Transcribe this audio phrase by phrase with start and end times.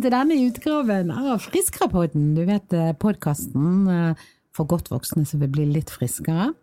[0.00, 2.34] velkommen til denne utgaven av Friskrapodden.
[2.34, 4.14] Du vet podkasten
[4.56, 6.54] for godt voksne som vil bli litt friskere.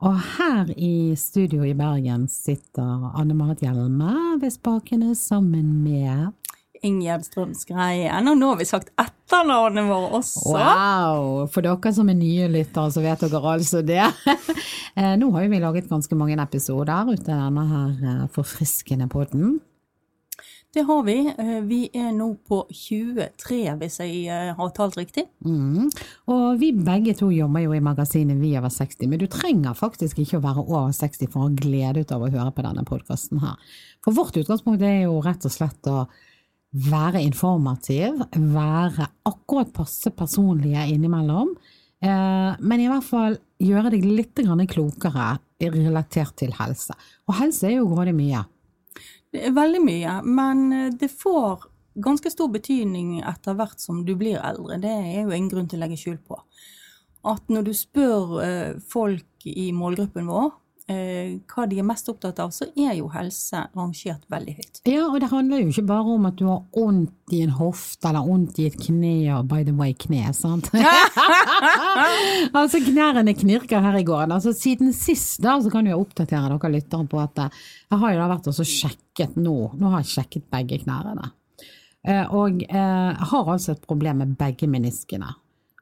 [0.00, 6.32] Og her i studio i Bergen sitter Anne Marit Hjelme ved spakene sammen med
[6.84, 8.28] Ingjerd Strømsgreien.
[8.32, 10.56] Og nå har vi sagt etternavnet vårt også.
[10.56, 11.44] Wow!
[11.52, 14.08] For dere som er nye lyttere, så vet dere altså det.
[14.94, 19.08] Eh, nå har jo vi laget ganske mange episoder ut av denne her eh, forfriskende
[19.10, 19.56] podden.
[20.74, 21.18] Det har vi.
[21.38, 25.22] Eh, vi er nå på 23, hvis jeg har talt riktig.
[25.46, 25.86] Mm.
[26.34, 30.18] Og vi begge to jobber jo i magasinet Vi over 60, men du trenger faktisk
[30.18, 32.82] ikke å være over 60 for å ha glede ut av å høre på denne
[32.88, 33.54] podkasten her.
[34.02, 36.08] For vårt utgangspunkt er jo rett og slett å
[36.74, 41.52] være informativ, være akkurat passe personlige innimellom,
[42.02, 44.42] eh, men i hvert fall gjøre deg litt
[44.74, 46.98] klokere relatert til helse.
[47.28, 48.42] Og helse er jo grådig mye.
[49.34, 51.66] Er veldig mye, men eh, det får
[52.04, 54.78] ganske stor betydning etter hvert som du blir eldre.
[54.82, 56.38] Det er jo ingen grunn til å legge skjul på.
[57.26, 62.42] At når du spør eh, folk i målgruppen vår eh, hva de er mest opptatt
[62.42, 64.80] av, så er jo helse rangert veldig høyt.
[64.84, 68.10] Ja, og det handler jo ikke bare om at du har vondt i en hofte
[68.10, 70.68] eller vondt i et kne, og by the way, kne, sant?
[72.58, 74.34] altså, knærne knirker her i gården.
[74.36, 78.14] Altså, siden sist da, så kan jeg oppdatere dere lyttere på at eh, jeg har
[78.14, 81.30] jo da vært og sjekket nå, nå har jeg sjekket begge knærne.
[82.04, 85.32] Eh, og eh, har altså et problem med begge meniskene.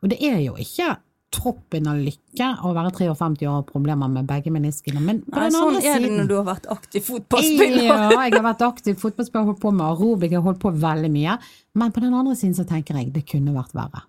[0.02, 0.94] Og det er jo ikke
[1.32, 5.00] toppen av lykke å være 53 år og problemer med begge meniskene.
[5.02, 7.82] Men på Nei, den sånn er det når du har vært aktiv fotballspiller.
[7.88, 11.36] ja, jeg har vært aktiv fotballspiller, holdt på med aerobikk, jeg holdt på veldig mye.
[11.80, 14.04] Men på den andre siden så tenker jeg det kunne vært verre.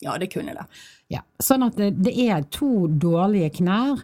[0.00, 0.64] Ja, det kunne det.
[1.12, 3.98] Ja, Sånn at det, det er to dårlige knær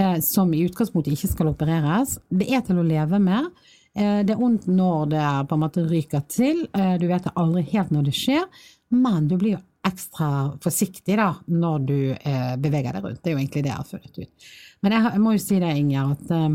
[0.00, 2.16] eh, som i utgangspunktet ikke skal opereres.
[2.32, 3.50] Det er til å leve med.
[3.94, 6.64] Eh, det er vondt når det på en måte ryker til.
[6.72, 8.48] Eh, du vet aldri helt når det skjer,
[8.94, 10.28] men du blir jo ekstra
[10.64, 13.20] forsiktig da, når du eh, beveger deg rundt.
[13.22, 14.46] Det er jo egentlig det jeg har funnet ut.
[14.84, 16.54] Men jeg, jeg må jo si det, Inger, at eh,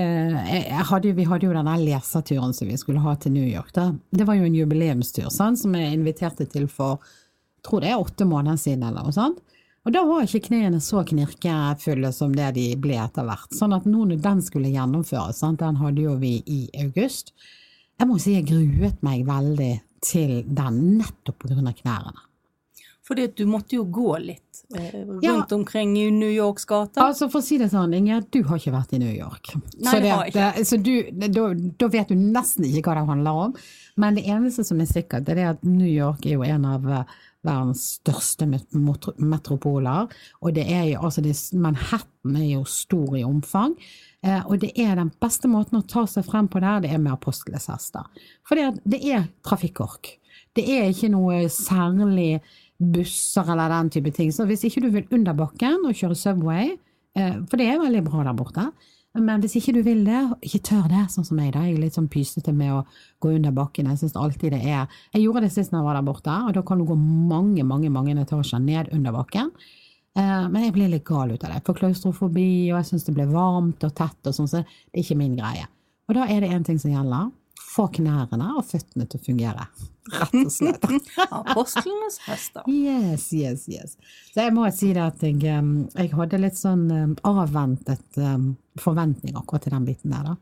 [0.00, 3.72] eh hadde, vi hadde jo denne leserturen som vi skulle ha til New York.
[3.74, 3.90] Da.
[4.10, 7.02] Det var jo en jubileumstur sånn, som jeg inviterte til for
[7.66, 8.86] tror det er åtte måneder siden.
[8.86, 9.42] eller noe sånt.
[9.88, 13.48] Og da var ikke knærne så knirkefulle som det de ble etter hvert.
[13.56, 15.62] Sånn at nå når den skulle gjennomføres, sant?
[15.62, 17.32] den hadde jo vi i august,
[18.00, 19.72] jeg må si jeg gruet meg veldig
[20.04, 21.72] til den nettopp pga.
[21.82, 22.26] knærne.
[23.10, 25.56] Fordi at du måtte jo gå litt eh, rundt ja.
[25.56, 27.02] omkring i New Yorks gater?
[27.02, 29.50] Altså For å si det sånn, Inge, du har ikke vært i New York.
[29.80, 30.64] Nei, så det, har ikke.
[30.68, 33.56] Så du, da, da, vet du nesten ikke hva det handler om.
[33.98, 36.86] Men det eneste som er sikkert, det er at New York er jo en av
[36.86, 40.10] uh, verdens største metropoler.
[40.44, 43.76] Og det er jo, altså det, Manhattan er jo stor i omfang.
[44.22, 47.00] Eh, og det er den beste måten å ta seg frem på der, det er
[47.02, 48.08] med aposteleshester.
[48.48, 50.16] For det, det er trafikkork.
[50.56, 52.40] Det er ikke noe særlig
[52.80, 54.32] busser eller den type ting.
[54.32, 56.74] Så hvis ikke du vil under bakken og kjøre Subway,
[57.16, 58.70] eh, for det er veldig bra der borte,
[59.18, 61.64] men hvis ikke du vil det, ikke tør det, sånn som meg, da.
[61.66, 62.84] Jeg er litt sånn pysete med å
[63.22, 63.88] gå under bakken.
[63.90, 66.54] Jeg syns alltid det er Jeg gjorde det sist når jeg var der borte, og
[66.54, 69.50] da kan du gå mange, mange, mange etasjer ned under bakken.
[70.14, 71.64] Eh, men jeg blir litt gal ut av det.
[71.66, 75.02] For klaustrofobi, og jeg syns det blir varmt og tett og sånn, så det er
[75.02, 75.66] ikke min greie.
[76.06, 77.34] Og da er det én ting som gjelder.
[77.70, 79.68] Få knærne og føttene til å fungere.
[80.10, 80.86] Rett og slett.
[81.42, 82.66] Apostlenes hester.
[82.70, 83.94] Yes, yes, yes.
[84.30, 86.88] Så jeg må si det at jeg, jeg hadde litt sånn
[87.26, 88.18] avventet
[88.78, 90.36] forventning akkurat til den biten der, da.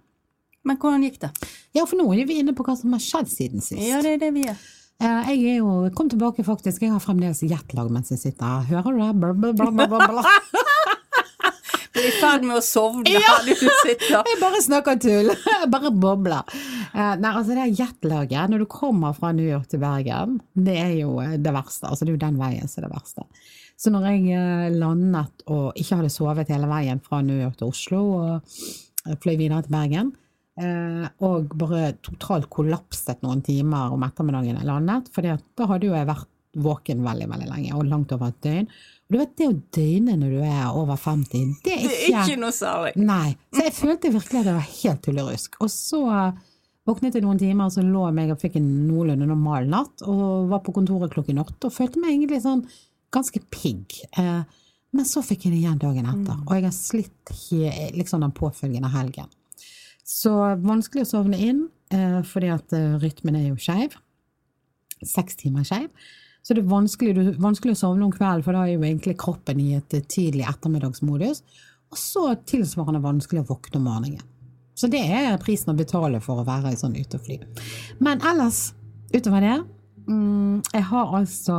[0.68, 1.30] Men hvordan gikk det?
[1.76, 3.80] Ja, for nå er vi inne på hva som har skjedd siden sist.
[3.80, 4.58] Ja, det er det vi er.
[4.98, 6.82] Eh, jeg er jo kom tilbake, faktisk.
[6.82, 8.82] Jeg har fremdeles jetlag mens jeg sitter her.
[8.82, 9.54] Hører du det?
[9.60, 10.24] Blablabla.
[11.98, 13.20] Du er i ferd med å sovne ja.
[13.24, 14.20] her du sitter.
[14.22, 15.32] Jeg bare snakker tull.
[15.32, 16.58] Jeg bare bobler.
[16.92, 20.92] Eh, nei, altså det jetlaget når du kommer fra New York til Bergen, det er
[21.00, 21.88] jo eh, det verste.
[21.90, 23.26] Altså det er jo den veien som er det verste.
[23.78, 28.00] Så når jeg landet og ikke hadde sovet hele veien fra New York til Oslo
[28.16, 28.56] og
[29.22, 30.16] fløy videre til Bergen,
[30.58, 35.10] Eh, og bare totalt kollapset noen timer om ettermiddagen jeg landet.
[35.14, 38.66] For da hadde jo jeg vært våken veldig veldig lenge, og langt over et døgn.
[38.66, 42.14] Og du vet, Det å døgne når du er over 50, det er ikke, det
[42.16, 42.92] er ikke noe særlig.
[42.96, 43.36] Nei.
[43.54, 45.60] Så jeg følte virkelig at det var helt tullerusk.
[45.62, 46.02] Og så
[46.88, 50.02] våknet jeg noen timer, og så lå jeg meg og fikk en noenlunde normal natt,
[50.08, 52.64] og var på kontoret klokken åtte og følte meg egentlig sånn
[53.14, 53.98] ganske pigg.
[54.18, 54.42] Eh,
[54.96, 56.46] men så fikk jeg det igjen dagen etter, mm.
[56.46, 57.32] og jeg har slitt
[57.96, 59.28] liksom den påfølgende helgen.
[60.08, 60.32] Så
[60.64, 63.98] vanskelig å sovne inn, eh, fordi at eh, rytmen er jo skeiv.
[65.04, 65.90] Seks timer skeiv.
[66.42, 69.60] Så det er vanskelig, vanskelig, å sovne om kvelden, for da er jo egentlig kroppen
[69.60, 71.42] i et tidlig ettermiddagsmodus.
[71.92, 74.24] Og så tilsvarende vanskelig å våkne om morgenen.
[74.78, 77.36] Så det er prisen å betale for å være sånn ute og fly.
[78.00, 78.70] Men ellers
[79.10, 79.56] utover det
[80.06, 81.56] mm, Jeg har altså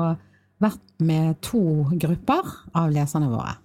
[0.59, 1.61] vært med to
[1.95, 3.55] grupper av leserne våre.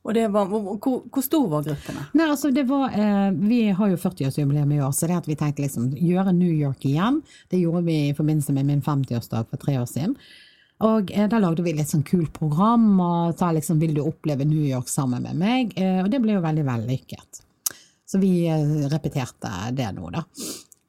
[0.00, 2.06] Og det var, hvor, hvor, hvor stor var gruppene?
[2.16, 5.36] Nei, altså det var, eh, Vi har jo 40-årsjubileum i år, så det at vi
[5.36, 7.20] tenkte liksom gjøre New York igjen,
[7.52, 10.16] det gjorde vi i forbindelse med min 50-årsdag for tre år siden.
[10.88, 14.48] Og eh, da lagde vi litt sånn kult program og sa liksom 'vil du oppleve
[14.48, 15.76] New York sammen med meg'?
[15.76, 17.42] Eh, og det ble jo veldig vellykket.
[18.08, 20.24] Så vi eh, repeterte det nå, da.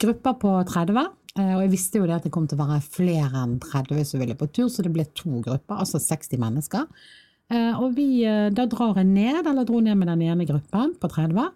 [0.02, 1.12] Grupper på 30.
[1.38, 4.06] eh, Og jeg visste jo det at det kom til å være flere enn 30
[4.07, 6.88] som ville på tur, så det ble to grupper, altså 60 mennesker.
[7.51, 10.95] Eh, Og vi, eh, da drar jeg ned, eller dro ned med den ene gruppen
[11.00, 11.51] på 30,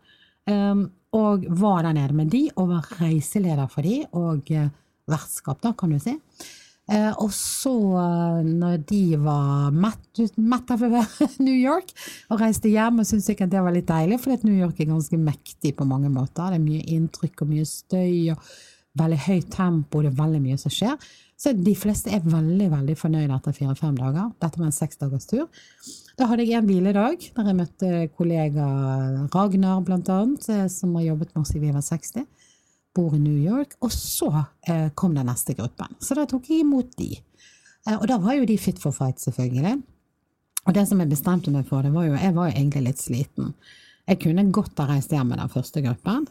[0.48, 0.83] eh,
[1.16, 4.51] og var der nede med de, og var reiseleder for de, og
[5.07, 6.18] vertskap, da, kan du si.
[7.18, 7.71] Og så,
[8.44, 10.83] når de var mett, av
[11.39, 11.94] New York,
[12.30, 15.18] og reiste hjem og syntes sikkert det var litt deilig, for New York er ganske
[15.18, 16.51] mektig på mange måter.
[16.51, 18.44] Det er mye inntrykk og mye støy og
[19.00, 20.95] veldig høyt tempo, det er veldig mye som skjer.
[21.36, 24.30] Så de fleste er veldig veldig fornøyde etter fire-fem dager.
[24.39, 25.50] Dette var en seksdagers tur.
[26.15, 28.68] Da hadde jeg en hviledag, der jeg møtte kollega
[29.33, 32.24] Ragnar, blant annet, eh, som har jobbet med oss i Viva 60
[32.95, 34.30] bor i New York, og så
[34.68, 35.97] eh, kom den neste gruppen.
[36.00, 37.12] Så da tok jeg imot de.
[37.86, 39.81] Eh, og da var jo de fit for fight, selvfølgelig.
[40.65, 43.03] Og det som jeg bestemte meg for, det var jo Jeg var jo egentlig litt
[43.03, 43.51] sliten.
[44.06, 46.28] Jeg kunne godt ha reist hjem med den første gruppen.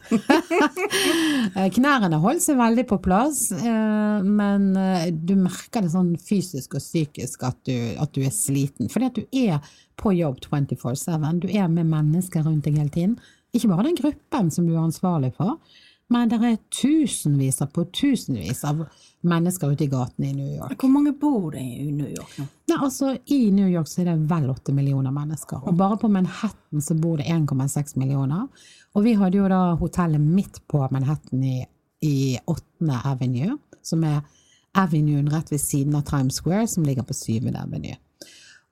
[1.75, 6.83] Knærne holdt seg veldig på plass, eh, men eh, du merker det sånn fysisk og
[6.83, 8.87] psykisk at du, at du er sliten.
[8.91, 11.41] Fordi at du er på jobb 24-7.
[11.43, 13.17] Du er med mennesker rundt deg hele tiden.
[13.55, 15.57] Ikke bare den gruppen som du er ansvarlig for,
[16.13, 18.83] men det er tusenvis på tusenvis av
[19.25, 20.75] mennesker ute i gatene i New York.
[20.81, 22.45] Hvor mange bor det i New York nå?
[22.69, 25.63] Nei, altså I New York så er det vel åtte millioner mennesker.
[25.65, 28.45] Og bare på Manhattan så bor det 1,6 millioner.
[28.93, 31.57] Og vi hadde jo da hotellet midt på Manhattan i,
[32.05, 33.01] i 8.
[33.01, 34.21] Avenue, som er
[34.77, 37.49] avenuen rett ved siden av Times Square, som ligger på 7.
[37.55, 37.97] Avenue.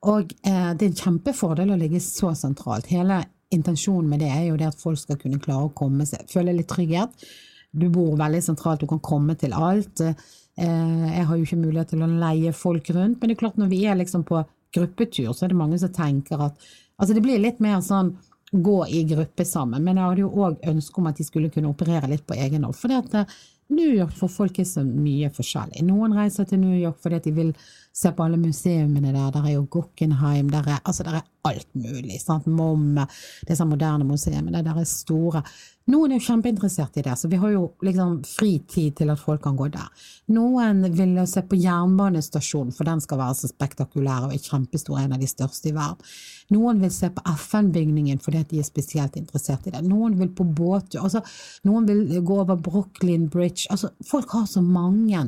[0.04, 2.92] Og eh, det er en kjempefordel å ligge så sentralt.
[2.92, 3.24] Hele
[3.56, 6.56] intensjonen med det er jo det at folk skal kunne klare å komme seg, føle
[6.56, 7.28] litt trygghet.
[7.74, 10.04] Du bor veldig sentralt, du kan komme til alt.
[10.04, 13.58] Eh, jeg har jo ikke mulighet til å leie folk rundt, men det er klart
[13.62, 16.72] når vi er liksom på gruppetur, så er det mange som tenker at
[17.02, 18.12] Altså det blir litt mer sånn
[18.54, 21.72] gå i gruppe sammen, men jeg hadde jo òg ønske om at de skulle kunne
[21.72, 22.78] operere litt på egen hånd.
[22.78, 23.38] For det at eh,
[23.70, 25.84] New York for folk er så mye forskjellig.
[25.88, 27.54] Noen reiser til New York fordi de vil
[27.94, 29.32] se på alle museumene der.
[29.34, 32.20] Der er jo Guggenheim, der er, altså der er alt mulig.
[32.22, 32.48] Sant?
[32.48, 33.00] MOM,
[33.48, 35.44] disse moderne museene, der er store.
[35.92, 39.20] Noen er jo kjempeinteressert i det, så vi har jo liksom fri tid til at
[39.20, 39.90] folk kan gå der.
[40.32, 45.18] Noen vil se på jernbanestasjonen, for den skal være så spektakulær og er kjempestor, en
[45.18, 46.14] av de største i verden.
[46.56, 49.84] Noen vil se på FN-bygningen fordi de er spesielt interessert i det.
[49.84, 51.02] Noen vil på båttur.
[51.04, 51.24] Altså,
[51.68, 53.68] noen vil gå over Brooklyn Bridge.
[53.74, 55.28] Altså, folk har så mange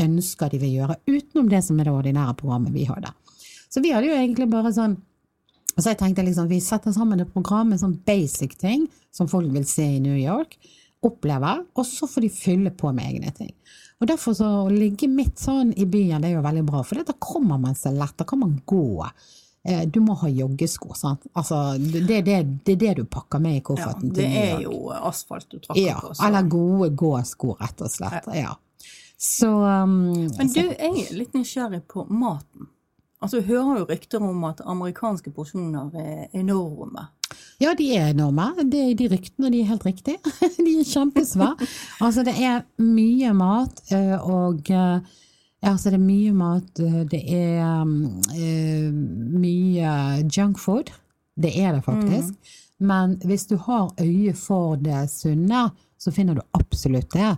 [0.00, 3.36] ønsker de vil gjøre, utenom det som er det ordinære programmet vi har der.
[3.70, 4.96] Så vi hadde jo egentlig bare sånn
[5.78, 9.50] så jeg tenkte liksom, vi setter sammen et program med sånn basic ting som folk
[9.52, 10.56] vil se i New York,
[11.02, 13.52] oppleve, og så får de fylle på med egne ting.
[14.00, 17.00] Og derfor så å ligge midt sånn i byen, det er jo veldig bra, for
[17.04, 19.06] da kommer man seg lett, da kan man gå.
[19.64, 21.26] Eh, Du må ha joggesko, sant.
[21.36, 24.40] Altså, det, det, det er det du pakker med i Ja, kofferten det til New
[24.56, 26.14] er jo asfalt du trakker Ja, på.
[26.14, 28.28] så- eller gode gåsko, rett og slett.
[28.34, 28.54] Ja.
[29.20, 30.78] Så um, Men du, jeg
[31.10, 32.68] er litt nysgjerrig på maten.
[33.22, 37.06] Altså, Du hører jo rykter om at amerikanske porsjoner er enorme.
[37.60, 38.46] Ja, de er enorme.
[38.72, 40.16] Det, de ryktene de er helt riktige.
[40.66, 41.66] De er kjempesvære.
[42.00, 45.00] Altså, det er mye mat, eh, og eh,
[45.62, 46.80] altså, det er mye mat.
[46.80, 47.84] eh, Det er
[48.40, 48.88] eh,
[49.44, 49.92] mye
[50.36, 50.90] junkfood.
[51.36, 52.56] Det er det faktisk.
[52.80, 55.68] Men hvis du har øye for det sunne,
[56.00, 57.34] så finner du absolutt det.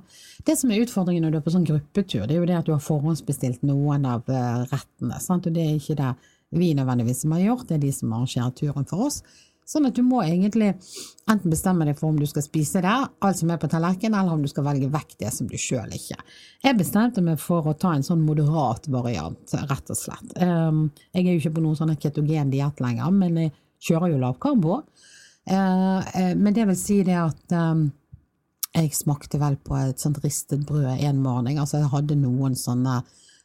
[0.47, 2.69] Det som er utfordringen når du er på sånn gruppetur, det er jo det at
[2.69, 5.19] du har forhåndsbestilt noen av eh, rettene.
[5.23, 5.49] Sant?
[5.51, 6.13] Og det er ikke det
[6.53, 9.23] vi nødvendigvis som har gjort, det er de som arrangerer turen for oss.
[9.73, 10.73] Sånn at du må egentlig
[11.31, 14.35] enten bestemme deg for om du skal spise det, alt som er på tallerkenen, eller
[14.37, 16.19] om du skal velge vekk det som du sjøl ikke.
[16.67, 20.35] Jeg bestemte meg for å ta en sånn moderat variant, rett og slett.
[20.43, 23.55] Um, jeg er jo ikke på noen sånn ketogen diett lenger, men jeg
[23.87, 24.83] kjører jo lavkarbo.
[25.49, 27.87] Uh, uh, men det vil si det at um,
[28.73, 31.59] jeg smakte vel på et sånt ristet brød en morgen.
[31.59, 33.03] Altså jeg hadde noen sånne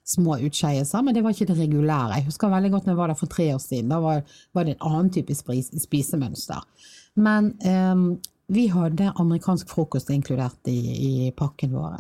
[0.08, 2.22] små utskeielser, men det var ikke det regulære.
[2.22, 3.92] Jeg husker veldig godt når jeg var der for tre år siden.
[3.92, 4.24] Da var,
[4.56, 6.64] var det en annen type spis, spisemønster.
[7.20, 8.10] Men um,
[8.48, 11.98] vi hadde amerikansk frokost inkludert i, i pakken vår.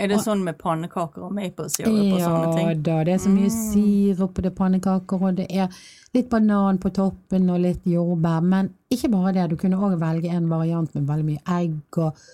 [0.00, 2.84] Er det sånn med pannekaker og maple syrup og sånne Ja ting?
[2.86, 5.68] da, det er så mye sirup på det pannekaker, og det er
[6.16, 8.40] litt banan på toppen og litt jordbær.
[8.40, 12.24] Men ikke bare det, du kunne òg velge en variant med veldig mye egg og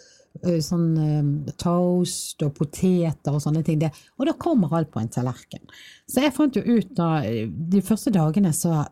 [0.64, 3.82] sånn eh, toast og poteter og sånne ting.
[4.18, 5.64] Og da kommer alt på en tallerken.
[6.10, 8.84] Så jeg fant jo ut da, de første dagene så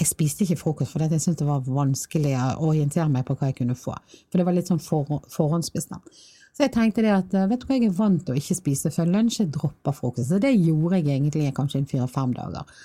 [0.00, 3.50] jeg spiste ikke frokost fordi jeg syntes det var vanskelig å orientere meg på hva
[3.50, 3.96] jeg kunne få.
[4.30, 6.20] For det var litt sånn for, forhåndsbestemt.
[6.50, 8.90] Så jeg tenkte det at vet du hva, jeg er vant til å ikke spise
[8.92, 10.28] før lunsj, jeg dropper frokost.
[10.28, 12.80] Så det gjorde jeg egentlig kanskje en fire-fem dager.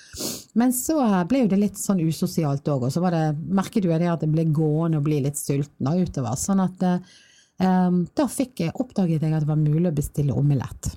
[0.56, 0.96] Men så
[1.28, 3.24] ble jo det litt sånn usosialt òg, og så var det,
[3.58, 6.38] merket jo jeg det at jeg ble gående og bli litt sulten utover.
[6.40, 7.10] Sånn at um,
[7.58, 10.92] da fikk jeg, oppdaget jeg at det var mulig å bestille omelett.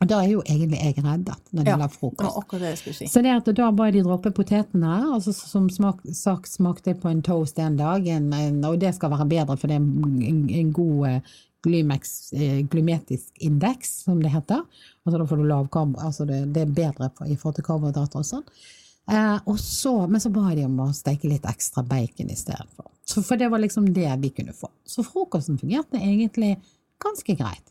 [0.00, 2.36] Og da er jo egentlig jeg reddet når det Ja, gjelder det frokost.
[2.62, 3.08] det si.
[3.12, 7.20] Så det at da bare de dropper potetene, altså som smak, sak, smakte på en
[7.22, 10.72] toast en dag, en, en, og det skal være bedre for det er en, en
[10.72, 11.20] god eh,
[11.66, 14.64] glymex, eh, glymetisk indeks, som det heter.
[15.04, 18.24] Altså da får du lav altså det, det er bedre i forhold til karbohydrater og
[18.30, 18.46] sånn.
[19.10, 22.68] Eh, og så, men så ba de om å steke litt ekstra bacon i stedet
[22.72, 22.88] for.
[23.10, 24.70] Så for det var liksom det vi kunne få.
[24.86, 26.54] Så frokosten fungerte egentlig
[27.02, 27.66] ganske greit.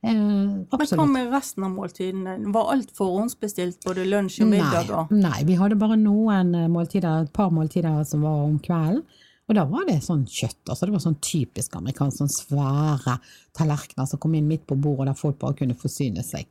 [0.00, 2.36] Eh, Men hva med resten av måltidene?
[2.54, 4.92] Var alt forhåndsbestilt, både lunsj og middag?
[5.10, 9.02] Nei, nei, vi hadde bare noen eh, måltider, et par måltider som var om kvelden.
[9.48, 10.60] Og da var det sånn kjøtt.
[10.68, 13.14] altså Det var sånn typisk amerikansk, sånn svære
[13.56, 16.44] tallerkener som kom inn midt på bordet, der folk bare kunne forsyne seg.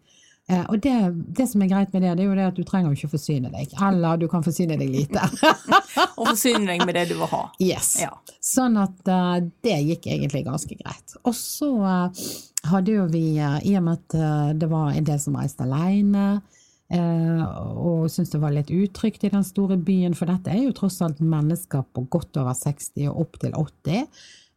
[0.47, 0.95] Eh, og det,
[1.35, 3.15] det som er greit med det, det er jo det at du trenger jo ikke
[3.17, 3.73] forsyne deg.
[3.83, 5.23] Eller du kan forsyne deg lite.
[6.19, 7.41] Og forsyne deg med det du vil ha.
[7.63, 7.97] Yes.
[7.99, 8.13] Ja.
[8.43, 11.17] Sånn at uh, det gikk egentlig ganske greit.
[11.27, 12.29] Og så uh,
[12.71, 16.39] hadde jo vi, uh, i og med at det var en del som reiste alene,
[16.93, 20.75] eh, og syntes det var litt utrygt i den store byen, for dette er jo
[20.75, 24.07] tross alt mennesker på godt over 60 og opp til 80.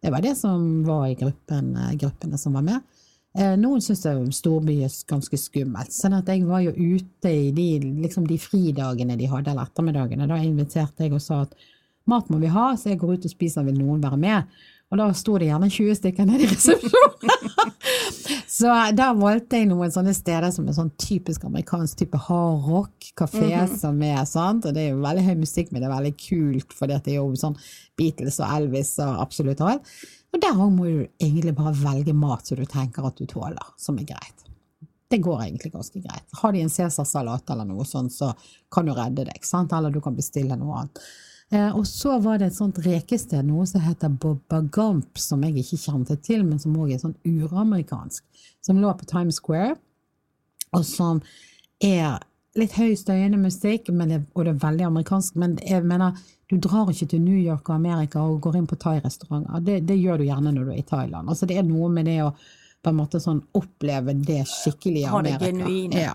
[0.01, 2.87] Det var det som var i gruppen, gruppene som var med.
[3.39, 4.03] Eh, Noen syns
[4.35, 7.69] storby er ganske skummelt, sånn at jeg var jo ute i de,
[8.03, 10.27] liksom de fridagene de hadde, eller ettermiddagene.
[10.31, 11.55] Da inviterte jeg og sa at
[12.11, 14.61] mat må vi ha, så jeg går ut og spiser, vil noen være med?
[14.91, 17.35] Og da sto det gjerne 20 stykker nede i resepsjonen.
[18.59, 23.53] så da valgte jeg noen sånne steder som er sånn typisk amerikansk type hardrock, kafé
[23.79, 26.75] som er sant, og det er jo veldig høy musikk, men det er veldig kult,
[26.75, 27.55] for det er jo sånn
[28.01, 29.95] Beatles og Elvis og absolutt alt.
[30.31, 33.73] Og der òg må du egentlig bare velge mat som du tenker at du tåler,
[33.81, 34.47] som er greit.
[35.11, 36.27] Det går egentlig ganske greit.
[36.39, 38.31] Har de en cæsarsalat eller noe sånt, så
[38.71, 39.73] kan du redde deg, sant?
[39.75, 41.03] eller du kan bestille noe annet.
[41.51, 45.65] Eh, og så var det et sånt rekested, noe som heter Bobba Gump, som jeg
[45.65, 48.23] ikke kjente til, men som òg er sånn uramerikansk,
[48.63, 49.75] som lå på Times Square,
[50.71, 51.19] og som
[51.83, 52.21] er
[52.59, 56.16] litt høy støyende musikk, men det, og det er veldig amerikansk, men jeg mener,
[56.50, 59.61] du drar ikke til New York og Amerika og går inn på thai-restauranter.
[59.62, 61.30] Det, det gjør du gjerne når du er i Thailand.
[61.30, 62.33] Altså, det er noe med det å
[62.80, 65.50] på en måte sånn oppleve det skikkelig i Ha det Amerika.
[65.50, 66.00] genuine.
[66.00, 66.14] Ja.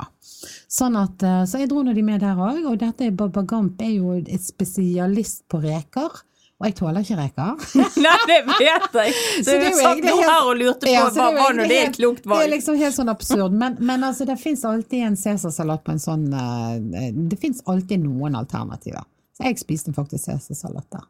[0.75, 3.43] Sånn at, eh, så jeg dro nå de med der òg, og dette er Baba
[3.45, 6.23] Gump er jo et spesialist på reker.
[6.55, 7.63] Og jeg tåler ikke reker.
[8.05, 9.15] Nei, det vet jeg!
[9.43, 11.65] Så, Så det er satt nå her og lurte på Ja, hva det var nå
[11.67, 13.57] det et klokt Det er liksom helt sånn absurd.
[13.59, 18.05] Men, men altså, det fins alltid en cæsarsalat på en sånn eh, Det fins alltid
[18.05, 19.03] noen alternativer.
[19.35, 21.03] Så jeg spiste faktisk cæsarsalat der.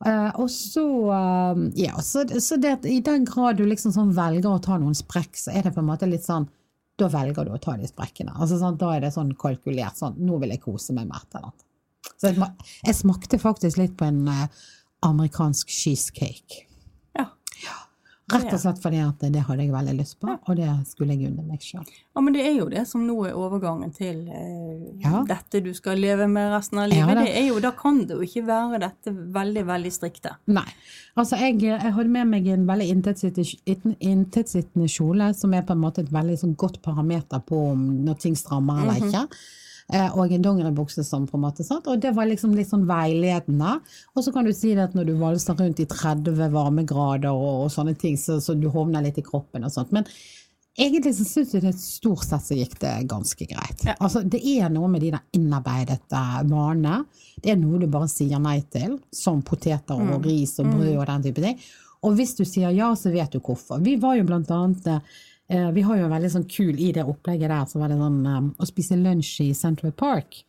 [0.00, 4.48] Uh, og så, uh, ja, så, så det, i den grad du liksom sånn velger
[4.48, 6.48] å ta noen sprekk, så er det på en måte litt sånn
[6.96, 8.32] Da velger du å ta de sprekkene.
[8.32, 11.36] Altså, sånn, da er det sånn kalkulert sånn Nå vil jeg kose meg med et
[11.36, 11.66] eller annet.
[12.20, 14.46] Så jeg, smakte faktisk litt på en eh,
[15.06, 16.66] amerikansk cheesecake.
[17.16, 17.26] Ja.
[18.30, 21.32] Rett og slett fordi at det hadde jeg veldig lyst på, og det skulle jeg
[21.32, 21.82] unne meg sjøl.
[22.14, 25.24] ja, men det er jo det som nå er overgangen til eh, Ja.
[25.26, 27.10] dette du skal leve med resten av livet.
[27.10, 30.36] Ja, det er jo, da kan det jo ikke være dette veldig, veldig strikte.
[30.46, 30.66] Nei.
[31.18, 36.04] Altså, jeg, jeg hadde med meg en veldig inntettsittende kjole, som er på en måte
[36.04, 39.26] et veldig sånn godt parameter på om når ting strammer eller ikke.
[39.92, 42.86] Eh, Og en dongeribukse som på en måte satt, og det var liksom litt sånn
[42.86, 43.80] veiledende.
[44.14, 47.64] Og så kan du si det at når du valser rundt i 30 varmegrader og,
[47.64, 49.90] og sånne ting, så, så du hovner litt i kroppen og sånt.
[49.96, 50.06] Men
[50.78, 53.82] egentlig så syns jeg det stort sett så gikk det ganske greit.
[53.84, 53.96] Ja.
[53.98, 57.00] Altså, det er noe med de der innarbeidede vanene.
[57.42, 61.06] Det er noe du bare sier nei til, som poteter og ris og brød og
[61.10, 61.58] den type ting.
[62.06, 63.82] Og hvis du sier ja, så vet du hvorfor.
[63.84, 65.18] Vi var jo blant annet eh,
[65.50, 68.20] Vi har jo en veldig sånn kul i det opplegget der, så var det sånn
[68.22, 70.44] um, å spise lunsj i Central Park.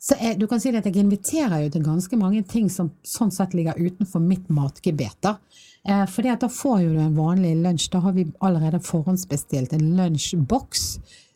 [0.00, 3.32] Så jeg, du kan si at jeg inviterer jo til ganske mange ting som sånn
[3.34, 5.18] sett ligger utenfor mitt matgebet.
[5.20, 5.36] da.
[5.84, 7.90] Eh, at da får jo du en vanlig lunsj.
[7.92, 10.86] Da har vi allerede forhåndsbestilt en lunsjboks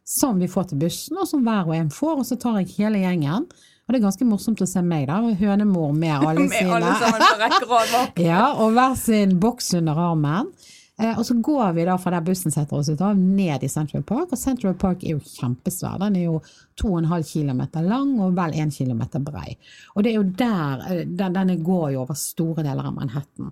[0.05, 2.19] som vi får til bussen, og som hver og en får.
[2.21, 3.49] Og så tar jeg hele gjengen.
[3.85, 5.21] Og det er ganske morsomt å se meg, da.
[5.21, 6.65] Hønemor med alle sine.
[6.65, 10.54] Med alle sammen på rekke og ja, og hver sin boks under armen.
[11.01, 13.71] Eh, og så går vi da fra der bussen setter oss ut av, ned i
[13.71, 14.33] Central Park.
[14.33, 15.99] Og Central Park er jo kjempesvær.
[16.05, 16.41] Den er jo
[16.81, 19.57] 2,5 km lang og vel 1 km brei.
[19.95, 23.51] Og det er jo der eh, den, går jo over store deler av Manhattan.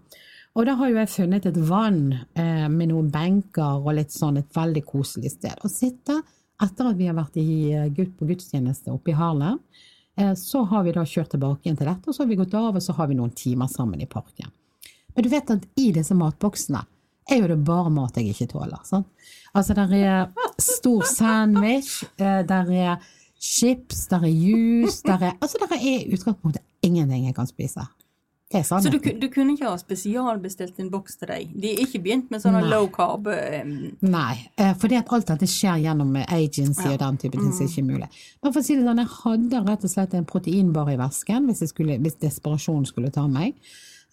[0.52, 4.38] Og da har jo jeg funnet et vann eh, med noen benker og litt sånn
[4.42, 6.20] et veldig koselig sted å sitte
[6.62, 9.58] etter at vi har vært i, eh, på gudstjeneste oppe i Harlem.
[10.16, 12.54] Eh, så har vi da kjørt tilbake igjen til dette, og så har vi gått
[12.54, 14.52] av, og så har vi noen timer sammen i parken.
[15.14, 16.84] Men du vet at i disse matboksene
[17.30, 18.82] er jo det bare mat jeg ikke tåler.
[18.88, 19.04] Sånn.
[19.54, 23.02] Altså, der er stor sandwich, eh, der er
[23.42, 27.86] chips, der er juice, der er Altså, der er i utgangspunktet ingenting jeg kan spise.
[28.52, 31.52] Det Så du, du kunne ikke ha spesialbestilt en boks til deg?
[31.56, 32.68] De er ikke begynt med sånne Nei.
[32.68, 33.70] low carb um...
[34.04, 37.62] Nei, eh, fordi at alt dette skjer gjennom agency agency og den type ting, er
[37.62, 38.10] det ikke mulig.
[38.42, 41.48] Men for å si det sånn, jeg hadde rett og slett en proteinbar i vesken
[41.48, 43.56] hvis, skulle, hvis desperasjonen skulle ta meg,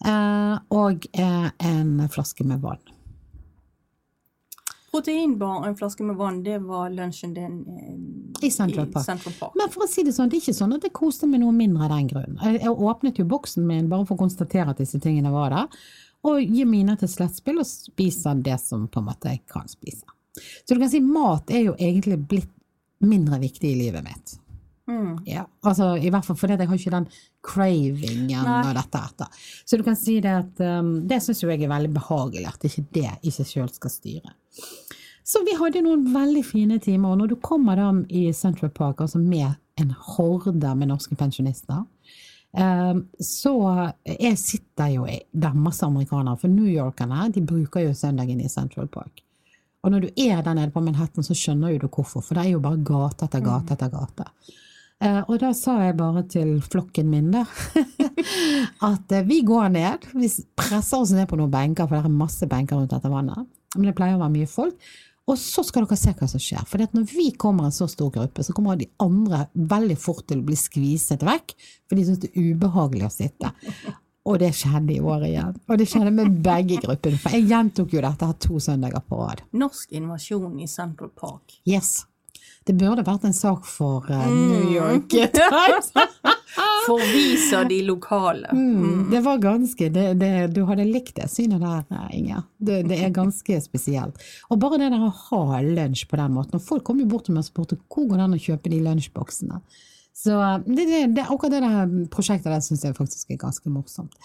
[0.08, 2.80] eh, og en flaske med vann.
[4.90, 9.06] Proteinbar og en flaske med vann, det var lunsjen din eh, I Central Park.
[9.06, 9.54] Central Park.
[9.58, 11.54] Men for å si det sånn, det er ikke sånn at jeg koste meg noe
[11.54, 12.38] mindre av den grunn.
[12.42, 15.82] Jeg, jeg åpnet jo boksen min bare for å konstatere at disse tingene var der,
[16.26, 20.04] og gir mine til slettspill og spiser det som på en måte jeg kan spise.
[20.66, 22.50] Så du kan si mat er jo egentlig blitt
[23.00, 24.36] mindre viktig i livet mitt.
[24.90, 25.20] Mm.
[25.24, 27.06] Ja, altså i hvert fall fordi jeg har ikke den
[27.46, 28.60] cravingen Nei.
[28.66, 29.42] og dette etter.
[29.64, 32.66] Så du kan si det at um, det syns jo jeg er veldig behagelig, at
[32.66, 34.34] ikke det i seg sjøl skal styre.
[35.30, 39.02] Så vi hadde noen veldig fine timer, og når du kommer da i Central Park,
[39.04, 41.84] altså med en horde med norske pensjonister,
[42.50, 43.54] um, så
[44.04, 48.50] jeg sitter jo der er masse amerikanere, for New Yorkerne de bruker jo søndagen i
[48.50, 49.22] Central Park.
[49.80, 52.44] Og når du er der nede på Manhattan, så skjønner jo du hvorfor, for det
[52.48, 54.26] er jo bare gate etter gate etter gate.
[55.00, 57.48] Eh, og da sa jeg bare til flokken min der
[58.90, 60.28] at eh, vi går ned, vi
[60.58, 63.48] presser oss ned på noen benker, for det er masse benker rundt dette vannet.
[63.76, 64.90] Men det pleier å være mye folk.
[65.30, 66.62] Og så skal dere se hva som skjer.
[66.66, 70.40] For når vi kommer en så stor gruppe, så kommer de andre veldig fort til
[70.40, 71.54] å bli skviset vekk,
[71.86, 73.52] for de syns det er ubehagelig å sitte.
[74.26, 75.54] Og det skjedde i år igjen.
[75.70, 77.20] Og det skjedde med begge gruppene.
[77.20, 79.44] For jeg gjentok jo dette her to søndager på rad.
[79.56, 81.60] Norsk invasjon i Central Park.
[81.68, 82.00] Yes.
[82.68, 85.94] Det burde vært en sak for uh, New York Times.
[86.84, 88.50] Forviser de lokale.
[88.52, 92.42] Mm, det var ganske det, det, Du hadde likt det synet der, eh, Inger.
[92.58, 94.20] Det, det er ganske spesielt.
[94.52, 96.58] Og bare det der å ha lunsj på den måten.
[96.58, 98.72] Og folk kommer jo bort til meg og spurte hvor går det an å kjøpe
[98.72, 99.60] de lunsjboksene.
[100.20, 103.72] Så eh, det, det, det, akkurat det der prosjektet der syns jeg faktisk er ganske
[103.72, 104.18] morsomt.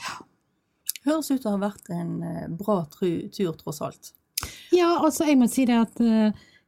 [1.05, 2.19] Høres ut til å ha vært en
[2.59, 4.11] bra tur, tross alt.
[4.75, 6.01] Ja, altså jeg må si det at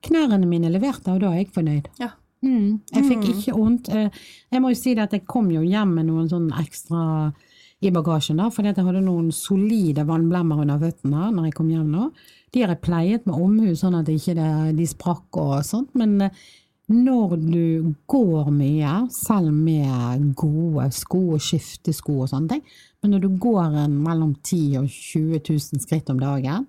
[0.08, 1.88] knærne mine leverte, og da er jeg fornøyd.
[2.02, 2.12] Ja.
[2.46, 3.88] Mm, jeg fikk ikke vondt.
[3.90, 4.10] Eh,
[4.54, 7.34] Jeg må jo si det at jeg kom jo hjem med noen sånn ekstra
[7.82, 11.90] i bagasjen, da, fordi jeg hadde noen solide vannblemmer under føttene når jeg kom hjem
[11.94, 12.12] nå.
[12.54, 16.16] De har jeg pleiet med omhu, sånn at ikke det, de sprakk og sånt, men
[16.30, 16.46] eh,
[16.88, 22.62] når du går mye, selv med gode sko og skiftesko og sånne ting,
[23.04, 26.64] men når du går en mellom 10 og 20 000 skritt om dagen,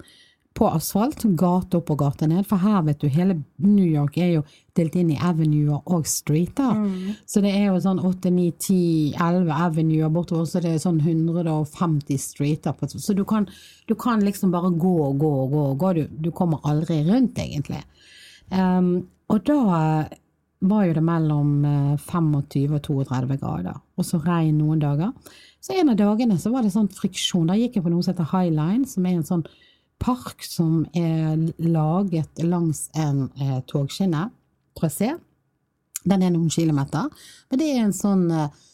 [0.59, 4.33] på asfalt, gate opp og gate ned, for her vet du, hele New York er
[4.33, 4.43] jo
[4.79, 6.81] delt inn i avenuer og streeter.
[7.31, 8.79] Så det er jo sånn 8, 9, 10,
[9.15, 12.75] 11 avenuer bortover, så det er sånn 150 streeter.
[12.95, 13.47] Så du kan,
[13.87, 17.05] du kan liksom bare gå og gå og gå og gå, du, du kommer aldri
[17.07, 17.85] rundt egentlig.
[18.51, 19.61] Um, og da
[20.59, 25.13] var jo det mellom eh, 25 og 32 grader, og så regn noen dager.
[25.63, 27.47] Så en av dagene så var det sånn friksjon.
[27.51, 29.45] Da gikk jeg på noe som heter High Line, som er en sånn
[29.99, 34.29] park som er laget langs en eh, togskinne,
[34.79, 35.15] trasé.
[36.09, 37.09] Den er noen kilometer,
[37.51, 38.65] men det er en sånn eh,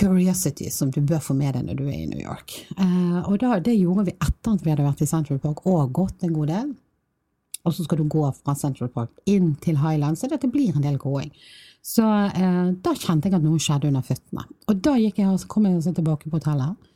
[0.00, 2.54] curiosity som du bør få med deg når du er i New York.
[2.76, 5.92] Eh, og da, det gjorde vi etter at vi hadde vært i Central Park og
[5.96, 6.70] gått en god del.
[7.68, 10.86] Og så skal du gå fra Central Park inn til Highland, så dette blir en
[10.86, 11.32] del gåing.
[11.84, 14.46] Så eh, da kjente jeg at noe skjedde under føttene.
[14.68, 16.88] Og da gikk jeg, så kom jeg tilbake på hotellet.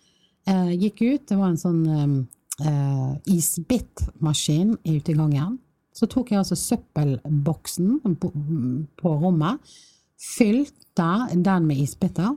[0.49, 2.17] Eh, gikk ut, det var en sånn eh,
[2.61, 5.59] eh, isbitmaskin i gangen.
[5.95, 8.31] Så tok jeg altså søppelboksen på,
[8.99, 9.75] på rommet,
[10.19, 12.35] fylte den med isbiter,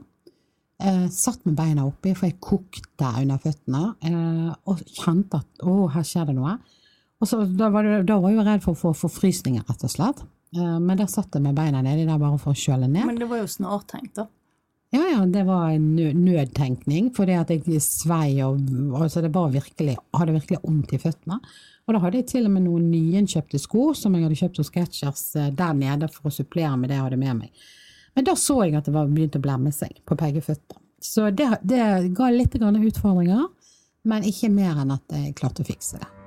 [0.82, 5.88] eh, satt med beina oppi, for jeg kokte under føttene, eh, og kjente at å,
[5.94, 6.58] her skjer det noe.
[7.18, 9.90] Og så, da, var da var jeg jo redd for å få forfrysninger, rett og
[9.90, 10.22] slett.
[10.56, 13.08] Eh, men der satt jeg med beina nedi der bare for å kjøle ned.
[13.10, 14.28] Men det var jo snartenkt, da.
[14.90, 17.10] Ja, ja, det var en nødtenkning.
[17.16, 18.62] For det at jeg svei og
[18.96, 21.40] altså det var virkelig, hadde virkelig vondt i føttene.
[21.88, 24.68] Og da hadde jeg til og med noen nyinnkjøpte sko som jeg hadde kjøpt hos
[24.68, 27.64] Sketchers eh, der nede for å supplere med det jeg hadde med meg.
[28.16, 30.80] Men da så jeg at det var begynt å blemme seg på begge føtter.
[31.00, 31.80] Så det, det
[32.18, 33.46] ga litt utfordringer,
[34.08, 36.17] men ikke mer enn at jeg klarte å fikse det.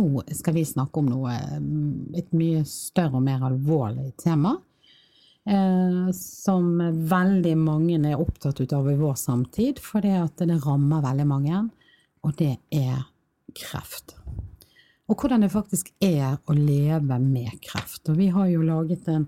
[0.00, 4.56] Nå skal vi snakke om noe mm, et mye større og mer alvorlig tema.
[5.46, 6.78] eh, som
[7.10, 11.68] veldig mange er opptatt av i vår samtid, for det det rammer veldig mange,
[12.22, 13.04] og det er
[13.56, 14.16] kreft.
[15.10, 18.04] Og hvordan det faktisk er å leve med kreft.
[18.08, 19.26] Og vi har jo laget en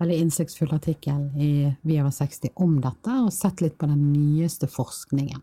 [0.00, 4.70] veldig innsiktsfull artikkel i Vi over 60 om dette, og sett litt på den nyeste
[4.70, 5.42] forskningen.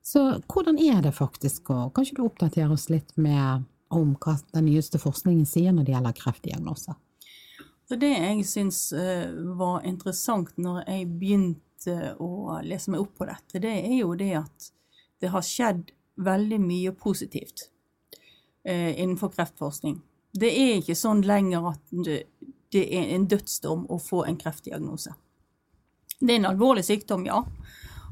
[0.00, 4.36] Så hvordan er det faktisk, og kan ikke du oppdatere oss litt med om hva
[4.54, 6.98] den nyeste forskningen sier når det gjelder kreftdiagnoser?
[7.90, 13.58] Det jeg syns eh, var interessant når jeg begynte å lese meg opp på dette,
[13.58, 14.68] det er jo det at
[15.20, 17.66] det har skjedd veldig mye positivt
[18.62, 19.98] eh, innenfor kreftforskning.
[20.30, 21.82] Det er ikke sånn lenger at
[22.70, 25.16] det er en dødsdom å få en kreftdiagnose.
[26.20, 27.42] Det er en alvorlig sykdom, ja.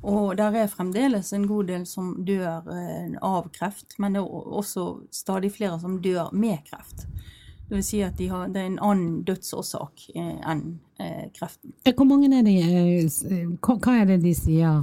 [0.03, 4.57] Og der er fremdeles en god del som dør eh, av kreft, men det er
[4.61, 7.07] også stadig flere som dør med kreft.
[7.69, 11.75] Det vil si at de har, det er en annen dødsårsak eh, enn eh, kreften.
[11.91, 12.55] Hvor mange er det,
[13.59, 14.79] hva er det de sier,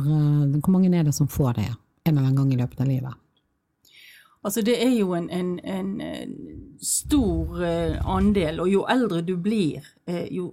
[0.60, 3.22] hvor mange er det som får det en eller annen gang i løpet av livet?
[4.46, 7.64] Altså Det er jo en, en, en stor
[8.06, 9.88] andel, og jo eldre du blir,
[10.30, 10.52] jo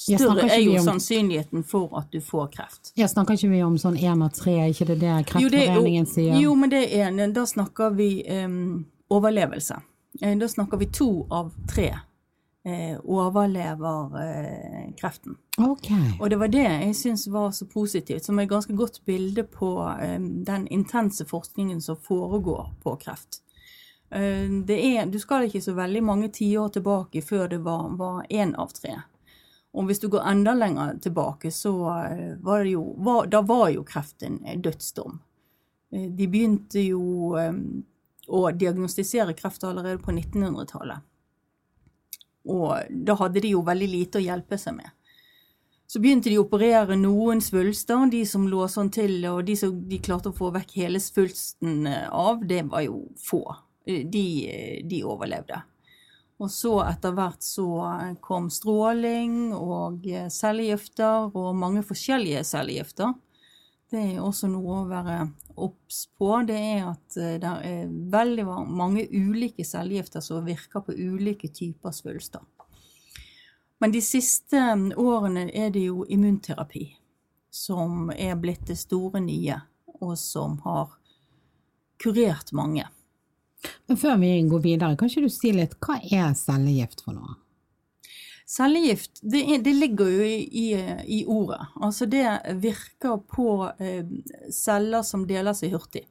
[0.00, 2.92] større er jo om, sannsynligheten for at du får kreft.
[2.98, 6.38] Ja, Snakker ikke vi om sånn én av tre, ikke det det Kreftforeningen sier?
[6.40, 9.80] Jo, men det er, da snakker vi um, overlevelse.
[10.20, 11.92] Da snakker vi to av tre
[12.64, 15.36] eh, overlever eh, kreften.
[15.58, 16.16] Okay.
[16.20, 19.44] Og det var det jeg syns var så positivt, som er et ganske godt bilde
[19.44, 23.42] på eh, den intense forskningen som foregår på kreft.
[24.10, 28.54] Eh, det er, du skal ikke så veldig mange tiår tilbake før det var én
[28.54, 29.00] av tre.
[29.70, 31.72] Og hvis du går enda lenger tilbake, så
[32.04, 35.20] eh, var det jo var, Da var jo kreft en dødsdom.
[35.90, 37.34] De begynte jo
[38.30, 41.02] å diagnostisere kreft allerede på 1900-tallet.
[42.46, 44.90] Og da hadde de jo veldig lite å hjelpe seg med.
[45.90, 49.74] Så begynte de å operere noen svulster, de som lå sånn til, og de som
[49.90, 53.42] de klarte å få vekk hele svulsten eh, av, det var jo få.
[53.90, 55.58] Eh, de, eh, de overlevde.
[56.40, 57.66] Og så etter hvert så
[58.24, 63.12] kom stråling og cellegifter og mange forskjellige cellegifter.
[63.90, 65.18] Det er også noe å være
[65.60, 66.30] obs på.
[66.46, 71.94] Det er at eh, det er veldig mange ulike cellegifter som virker på ulike typer
[71.94, 72.44] svulster.
[73.80, 76.86] Men de siste mm, årene er det jo immunterapi
[77.50, 79.56] som er blitt det store nye,
[80.00, 80.92] og som har
[82.00, 82.86] kurert mange.
[83.86, 87.36] Men før vi går videre, kan ikke du si litt, hva er cellegift for noe?
[88.50, 90.68] Cellegift, det, er, det ligger jo i, i,
[91.06, 91.60] i, ordet.
[91.78, 92.24] Altså det
[92.58, 94.08] virker på eh,
[94.50, 96.02] celler som deler seg hurtig.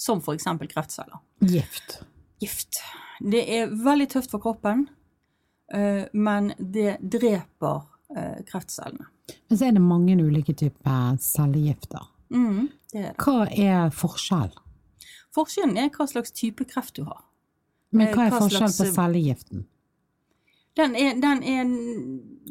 [0.00, 0.46] Som f.eks.
[0.70, 1.20] kreftceller.
[1.44, 1.98] Gift.
[2.40, 2.80] Gift.
[3.20, 4.86] Det er veldig tøft for kroppen,
[5.72, 7.84] eh, men det dreper
[8.16, 9.10] eh, kreftcellene.
[9.48, 12.08] Men så er det mange ulike typer cellegifter.
[12.32, 13.16] Mm, det er det.
[13.20, 14.56] Hva er forskjell?
[15.36, 17.22] Forskjellen er hva slags type kreft du har.
[17.94, 19.66] Men hva er eh, hva forskjellen slags, på cellegiften?
[20.76, 21.70] Den, er, den er,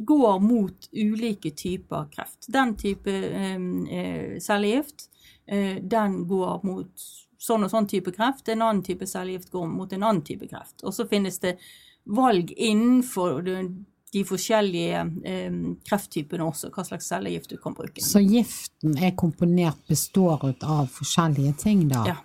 [0.05, 2.47] går mot ulike typer kreft.
[2.53, 5.09] Den type eh, cellegift,
[5.45, 7.05] eh, den går mot
[7.45, 8.49] sånn og sånn type kreft.
[8.49, 10.81] En annen type cellegift går mot en annen type kreft.
[10.83, 11.57] Og så finnes det
[12.05, 18.01] valg innenfor de forskjellige eh, krefttypene også, hva slags cellegift du kan bruke.
[18.01, 22.05] Så giften er komponert, består av forskjellige ting, da?
[22.13, 22.21] Ja.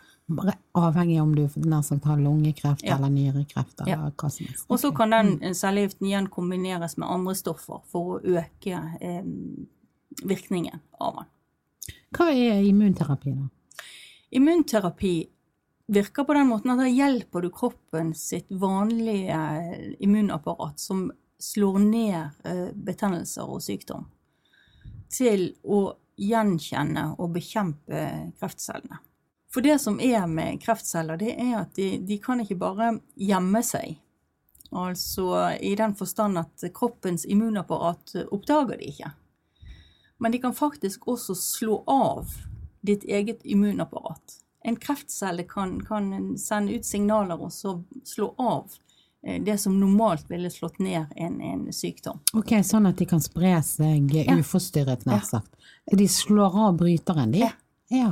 [0.78, 2.96] Avhengig av om du nær sagt har lungekreft ja.
[2.96, 3.80] eller nyrekreft.
[3.80, 4.10] eller ja.
[4.10, 4.66] hva som helst.
[4.68, 5.54] Og så kan den mm.
[5.58, 9.24] cellegiften igjen kombineres med andre stoffer for å øke eh,
[10.22, 11.30] virkningen av den.
[12.14, 13.84] Hva er immunterapi, da?
[14.30, 15.14] Immunterapi
[15.90, 19.40] virker på den måten at da hjelper du kroppen sitt vanlige
[19.98, 21.08] immunapparat, som
[21.40, 24.06] slår ned eh, betennelser og sykdom,
[25.10, 25.88] til å
[26.20, 28.02] gjenkjenne og bekjempe
[28.38, 29.00] kreftcellene.
[29.50, 33.62] For det som er med kreftceller, det er at de, de kan ikke bare gjemme
[33.66, 33.96] seg.
[34.70, 39.10] Altså i den forstand at kroppens immunapparat oppdager de ikke.
[40.20, 42.30] Men de kan faktisk også slå av
[42.80, 44.38] ditt eget immunapparat.
[44.64, 48.68] En kreftcelle kan, kan sende ut signaler og så slå av
[49.26, 52.20] eh, det som normalt ville slått ned en, en sykdom.
[52.36, 54.36] Ok, Sånn at de kan spre seg ja.
[54.36, 55.56] uforstyrret, nær sagt.
[55.90, 57.46] De slår av bryteren, de?
[57.48, 57.54] Ja.
[57.88, 58.10] ja.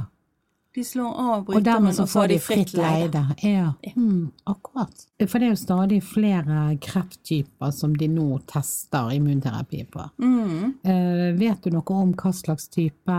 [0.75, 3.23] De slår av bryteren, og dermed så får de fritt leide.
[3.43, 5.07] Ja, mm, akkurat.
[5.25, 10.05] For det er jo stadig flere krefttyper som de nå tester immunterapi på.
[10.23, 10.77] Mm.
[10.85, 13.19] Uh, vet du noe om hva slags type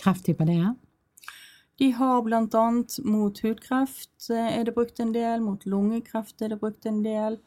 [0.00, 0.74] krefttyper det er?
[1.78, 6.86] De har annet mot hudkreft er det brukt en del, mot lungekreft er det brukt
[6.90, 7.38] en del.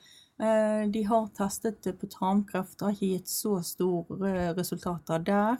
[0.42, 5.58] Eh, De har testet det på tarmkreft, det har ikke gitt så store resultater der.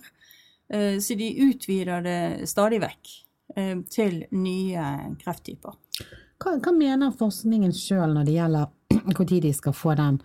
[0.70, 3.28] Eh, Så de utvider det stadig vekk eh,
[3.92, 5.78] til nye krefttyper.
[6.42, 8.70] Hva, hva mener forskningen sjøl når det gjelder
[9.16, 10.22] når de skal få den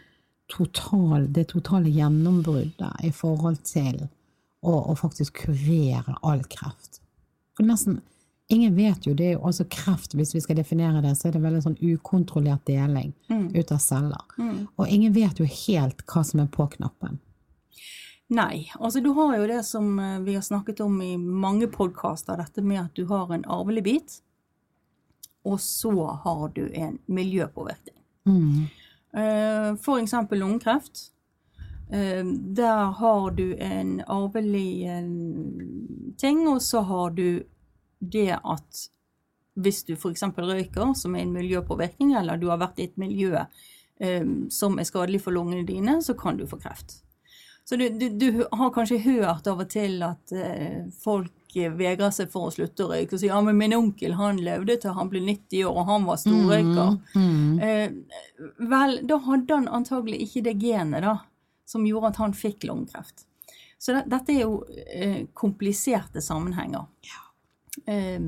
[0.52, 4.04] total, det totale gjennombruddet i forhold til
[4.62, 7.00] å, å faktisk kurere all kreft?
[7.56, 8.02] For nesten
[8.48, 11.32] Ingen vet jo, det er jo også kreft, hvis vi skal definere det, så er
[11.34, 13.08] det veldig sånn ukontrollert deling
[13.56, 14.22] ut av celler.
[14.78, 17.18] Og ingen vet jo helt hva som er på knappen.
[18.28, 22.40] Nei, altså du har jo det som eh, vi har snakket om i mange podkaster,
[22.40, 24.16] dette med at du har en arvelig bit,
[25.46, 28.00] og så har du en miljøpåvirkning.
[28.26, 28.66] Mm.
[29.80, 31.12] For eksempel lungekreft.
[31.90, 32.24] Eh,
[32.56, 35.04] Der har du en arvelig eh,
[36.18, 37.42] ting, og så har du
[37.98, 38.88] det at
[39.54, 40.22] hvis du f.eks.
[40.22, 43.38] røyker, som er en miljøpåvirkning, eller du har vært i et miljø
[44.00, 47.02] eh, som er skadelig for lungene dine, så kan du få kreft.
[47.66, 52.28] Så du, du, du har kanskje hørt av og til at eh, folk vegrer seg
[52.30, 55.08] for å slutte å røyke og sier ja, men min onkel han levde til han
[55.10, 56.98] ble 90 år, og han var storrøyker.
[57.64, 57.94] Eh,
[58.70, 61.16] vel, da hadde han antagelig ikke det genet da,
[61.66, 63.24] som gjorde at han fikk lungekreft.
[63.78, 66.86] Så det, dette er jo eh, kompliserte sammenhenger.
[67.08, 67.24] Ja.
[67.92, 68.20] Eh,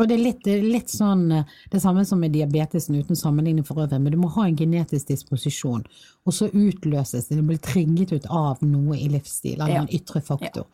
[0.00, 3.82] Og det er litt, litt sånn eh, det samme som med diabetesen uten sammenligning for
[3.84, 5.82] øvrig, men du må ha en genetisk disposisjon,
[6.24, 9.82] og så utløses det, det blir trigget ut av noe i livsstil, eller Ja.
[9.84, 10.64] en ytre faktor.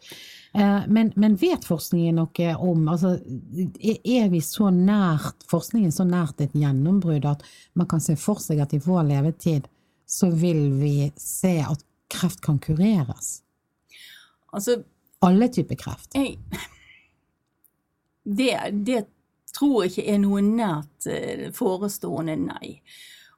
[0.54, 0.86] Ja.
[0.88, 3.16] Men, men vet forskningen noe om altså,
[3.76, 7.42] er- Er vi så nært, forskningen så nært et gjennombrudd at
[7.74, 9.66] man kan se for seg at i vår levetid
[10.08, 13.42] så vil vi se at kreft kan kureres?
[14.54, 14.78] altså,
[15.20, 16.14] Alle typer kreft.
[16.14, 16.38] jeg
[18.24, 19.04] det, det
[19.56, 22.76] tror ikke er noe nært eh, forestående nei.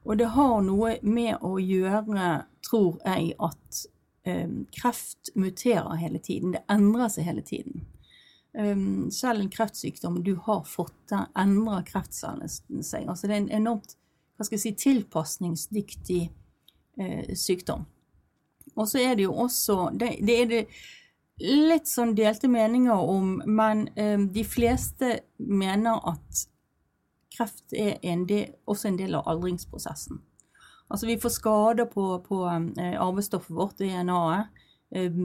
[0.09, 2.28] Og det har noe med å gjøre,
[2.64, 3.81] tror jeg, at
[4.28, 6.54] um, kreft muterer hele tiden.
[6.54, 7.83] Det endrer seg hele tiden.
[8.57, 13.04] Um, selv en kreftsykdom du har fått, der endrer kreftcellene seg.
[13.04, 13.98] Altså det er en enormt
[14.38, 16.20] hva skal jeg si, tilpasningsdyktig
[17.02, 17.83] eh, sykdom.
[18.78, 20.61] Og så er det jo også det, det er det
[21.38, 26.46] litt sånn delte meninger om, men eh, de fleste mener at
[27.35, 30.20] kreft er en del, også en del av aldringsprosessen.
[30.88, 34.64] Altså vi får skader på, på eh, arvestoffet vårt, DNA-et,
[34.96, 35.20] eh,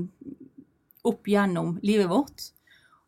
[1.04, 2.50] opp gjennom livet vårt.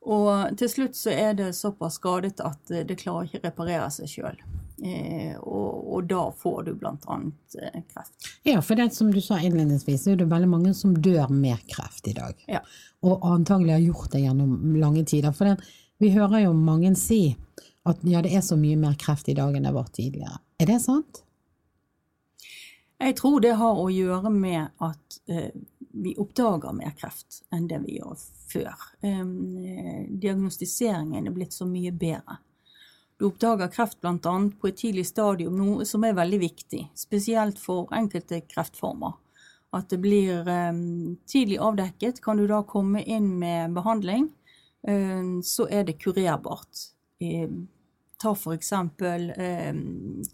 [0.06, 3.90] Og til slutt så er det såpass skadet at eh, det klarer ikke å reparere
[3.94, 4.40] seg sjøl.
[4.84, 8.30] Eh, og, og da får du annet eh, kreft.
[8.44, 11.62] Ja, for det som du sa innledningsvis, så er det veldig mange som dør med
[11.72, 12.44] kreft i dag.
[12.52, 12.62] Ja.
[13.06, 15.36] Og antagelig har gjort det gjennom lange tider.
[15.36, 15.58] For det,
[16.04, 17.38] vi hører jo mange si
[17.86, 20.42] at ja, det er så mye mer kreft i dag enn det var tidligere.
[20.60, 21.22] Er det sant?
[23.00, 25.52] Jeg tror det har å gjøre med at eh,
[25.96, 28.88] vi oppdager mer kreft enn det vi gjorde før.
[29.06, 29.24] Eh,
[30.10, 32.40] diagnostiseringen er blitt så mye bedre.
[33.18, 34.34] Du oppdager kreft bl.a.
[34.60, 39.16] på et tidlig stadium, noe som er veldig viktig, spesielt for enkelte kreftformer.
[39.76, 40.74] At det blir eh,
[41.28, 42.20] tidlig avdekket.
[42.24, 44.28] Kan du da komme inn med behandling,
[44.88, 46.90] eh, så er det kurerbart.
[47.24, 47.50] Eh,
[48.20, 49.76] ta eh,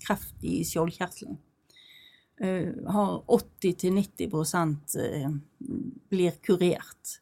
[0.06, 1.38] kreft i skjoldkjertelen.
[2.41, 5.30] Har 80-90 eh,
[6.10, 7.20] blir kurert.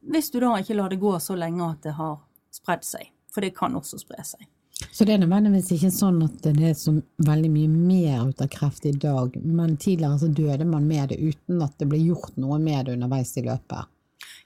[0.00, 2.18] Hvis du da ikke lar det gå så lenge at det har
[2.52, 4.44] spredd seg, for det kan også spre seg.
[4.92, 6.94] Så det er nødvendigvis ikke sånn at det er så
[7.26, 11.20] veldig mye mer ut av kreft i dag, men tidligere så døde man med det
[11.20, 13.94] uten at det ble gjort noe med det underveis i løpet.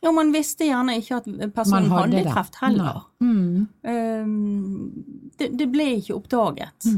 [0.03, 3.05] Ja, man visste gjerne ikke at personen hadde hadde, kreft heller.
[3.23, 3.69] Mm.
[3.87, 6.91] Um, det, det ble ikke oppdaget.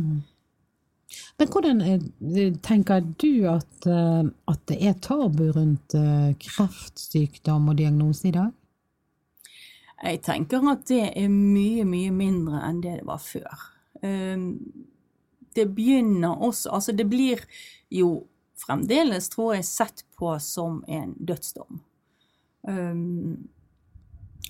[1.38, 7.78] Men hvordan eh, tenker du at, eh, at det er tabu rundt eh, kreftsykdom og
[7.78, 8.52] diagnose i dag?
[10.04, 13.68] Jeg tenker at det er mye, mye mindre enn det det var før.
[14.02, 14.58] Um,
[15.54, 17.40] Det begynner også Altså, det blir
[17.90, 18.26] jo
[18.58, 21.80] fremdeles, tror jeg, sett på som en dødsdom.
[22.68, 23.48] Um,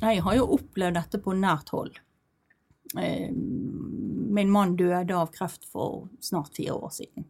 [0.00, 1.94] Jeg har jo opplevd dette på nært hold.
[2.96, 7.28] Um, Min mann døde av kreft for snart fire år siden.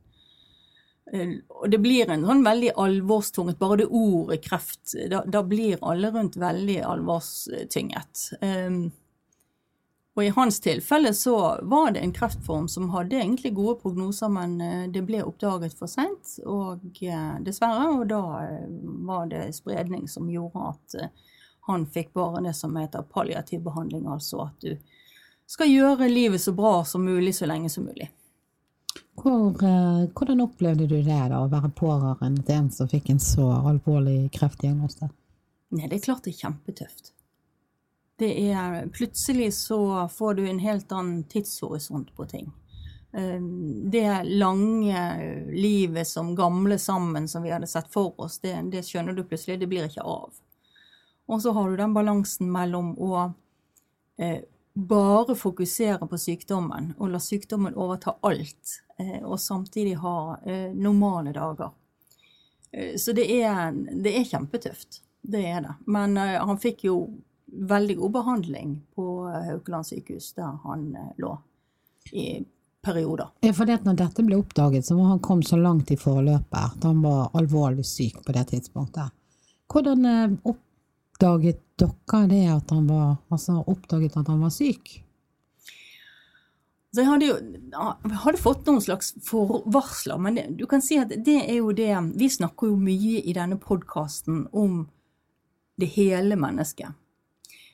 [1.12, 5.82] Eh, Og det blir en sånn veldig alvorstunget Bare det ordet kreft, da, da blir
[5.82, 8.28] alle rundt veldig alvorstynget.
[8.40, 8.78] Um,
[10.14, 11.34] og i hans tilfelle så
[11.66, 15.90] var det en kreftform som hadde egentlig gode prognoser, men eh, det ble oppdaget for
[15.90, 17.88] seint, og eh, dessverre.
[17.98, 18.22] Og da
[19.08, 21.00] var det spredning som gjorde at
[21.66, 24.76] han fikk bare det som heter palliativ behandling, altså at du
[25.50, 28.06] skal gjøre livet så bra som mulig så lenge som mulig.
[29.24, 33.22] Hvor, eh, hvordan opplevde du det da, å være pårørende til en som fikk en
[33.22, 35.08] så alvorlig kreftdiagnose?
[35.72, 37.14] Nei, det er klart det er kjempetøft.
[38.20, 39.78] Det er Plutselig så
[40.12, 42.52] får du en helt annen tidshorisont på ting.
[43.16, 45.08] Eh, Det lange
[45.48, 49.56] livet som gamle sammen som vi hadde sett for oss, det, det skjønner du plutselig,
[49.58, 50.36] det blir ikke av.
[51.32, 53.32] Og så har du den balansen mellom å
[54.20, 58.83] eh, bare fokusere på sykdommen og la sykdommen overta alt,
[59.22, 61.70] og samtidig ha eh, normale dager.
[62.70, 65.00] Eh, så det er, det er kjempetøft.
[65.22, 65.76] Det er det.
[65.86, 66.98] Men eh, han fikk jo
[67.46, 71.38] veldig god behandling på eh, Haukeland sykehus, der han eh, lå
[72.12, 72.44] i
[72.84, 73.30] perioder.
[73.40, 75.96] Ja, for det at når dette ble oppdaget, så var han kom så langt i
[75.96, 79.14] forløpet at han var alvorlig syk på det tidspunktet.
[79.72, 85.00] Hvordan eh, oppdaget dere det at han var, altså oppdaget at han var syk?
[86.94, 87.36] Så jeg hadde jo
[87.74, 91.72] jeg hadde fått noen slags forvarsler, men det, du kan si at det er jo
[91.74, 94.84] det Vi snakker jo mye i denne podkasten om
[95.74, 96.94] det hele mennesket.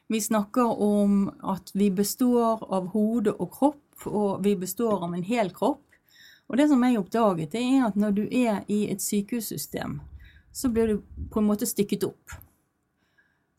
[0.09, 5.23] Vi snakker om at vi består av hode og kropp, og vi består av en
[5.23, 5.85] hel kropp.
[6.49, 10.01] Og det som jeg oppdaget, det er at når du er i et sykehussystem,
[10.51, 12.41] så blir du på en måte stykket opp.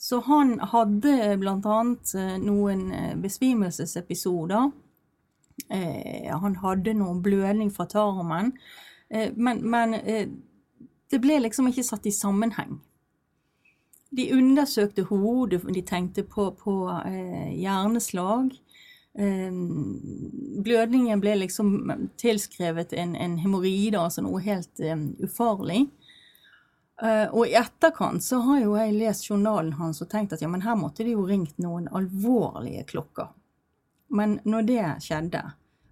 [0.02, 1.80] Så han hadde bl.a.
[2.42, 4.72] noen eh, besvimelsesepisoder.
[5.70, 8.54] Eh, han hadde noe blødning fra tarmen.
[9.10, 10.28] Eh, men, men eh,
[11.12, 12.80] det ble liksom ikke satt i sammenheng.
[14.12, 18.52] De undersøkte hodet, de tenkte på, på eh, hjerneslag.
[19.20, 19.52] Eh,
[20.64, 21.74] blødningen ble liksom
[22.20, 25.88] tilskrevet en, en hemoroide, altså noe helt eh, ufarlig.
[27.02, 30.62] Og i etterkant så har jo jeg lest journalen hans og tenkt at ja, men
[30.62, 33.32] her måtte det jo ringt noen alvorlige klokker.
[34.12, 35.44] Men når det skjedde,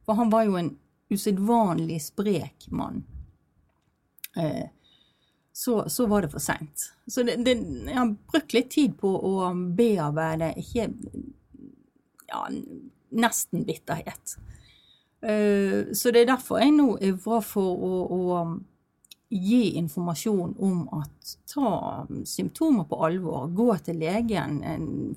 [0.05, 0.73] for han var jo en
[1.09, 3.03] usedvanlig sprek mann,
[4.37, 4.67] eh,
[5.53, 6.91] så, så var det for seint.
[7.07, 7.55] Så det, det,
[7.87, 10.89] jeg har brukt litt tid på å bearbeide ikke
[12.29, 12.45] ja,
[13.09, 14.37] nesten bitterhet.
[15.21, 18.43] Eh, så det er derfor jeg nå ivrer for å, å
[19.29, 24.61] gi informasjon om at ta symptomer på alvor, gå til legen,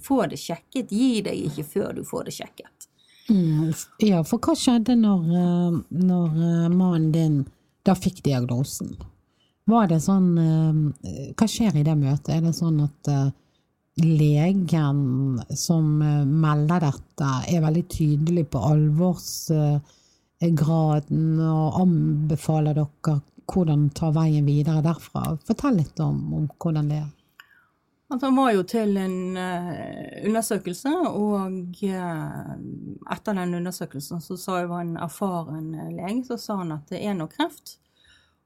[0.02, 0.92] få det sjekket.
[0.92, 2.88] Gi deg ikke før du får det sjekket.
[3.30, 3.70] Mm,
[4.02, 5.70] ja, for hva skjedde når, eh,
[6.02, 7.44] når eh, mannen din
[7.86, 8.96] da fikk diagnosen?
[9.70, 10.74] Var det sånn eh,
[11.38, 12.34] Hva skjer i det møtet?
[12.34, 13.08] Er det sånn at
[14.02, 14.98] legen
[15.54, 23.20] som melder dette, er veldig tydelig på alvorsgraden og anbefaler dere
[23.52, 25.36] hvordan ta veien videre derfra?
[25.44, 27.10] Fortell litt om, om hvordan det er.
[28.12, 32.50] At han var jo til en uh, undersøkelse, og uh,
[33.14, 37.16] etter den undersøkelsen så sa jo en erfaren lege så sa han at det er
[37.16, 37.78] noe kreft.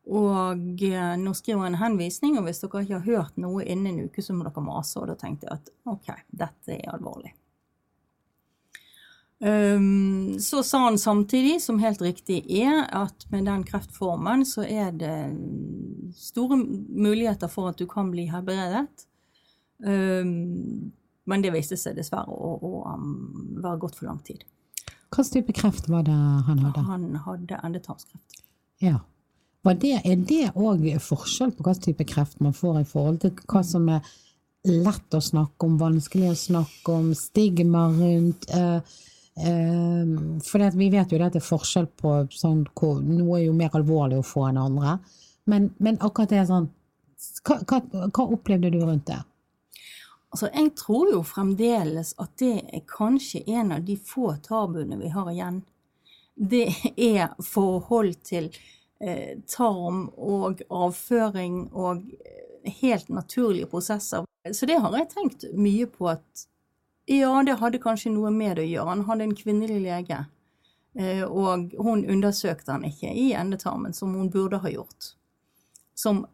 [0.06, 3.90] Og uh, nå skriver han en henvisning, og hvis dere ikke har hørt noe innen
[3.90, 5.00] en uke, så må dere mase.
[5.00, 7.34] Og da tenkte jeg at ok, dette er alvorlig.
[9.38, 14.94] Um, så sa han samtidig, som helt riktig er, at med den kreftformen så er
[14.96, 15.18] det
[16.16, 16.56] store
[16.88, 19.04] muligheter for at du kan bli helbredet.
[19.84, 20.92] Um,
[21.26, 24.44] men det viste seg dessverre å, å um, være gått for lang tid.
[25.16, 26.82] Slags type kreft var det han hadde?
[26.84, 28.42] Han hadde endetarmskreft.
[28.84, 29.00] Ja.
[29.66, 33.62] Det, er det òg forskjell på slags type kreft man får i forhold til hva
[33.66, 34.04] som er
[34.68, 38.46] lett å snakke om, vanskelig å snakke om, stigma rundt?
[38.54, 38.98] Eh,
[39.42, 40.12] eh,
[40.46, 43.74] for vi vet jo at det er forskjell på sånn hvor noe er jo mer
[43.78, 44.98] alvorlig å få enn andre.
[45.50, 46.70] Men, men akkurat det er sånn
[47.46, 47.80] hva, hva,
[48.12, 49.18] hva opplevde du rundt det?
[50.34, 55.12] Altså, jeg tror jo fremdeles at det er kanskje en av de få tabuene vi
[55.14, 55.62] har igjen.
[56.34, 58.50] Det er forhold til
[59.00, 64.26] eh, tarm og avføring og eh, helt naturlige prosesser.
[64.52, 66.46] Så det har jeg tenkt mye på at
[67.06, 68.90] ja, det hadde kanskje noe med det å gjøre.
[68.90, 70.24] Han hadde en kvinnelig lege,
[70.98, 75.12] eh, og hun undersøkte han ikke i endetarmen, som hun burde ha gjort.
[75.94, 76.24] Som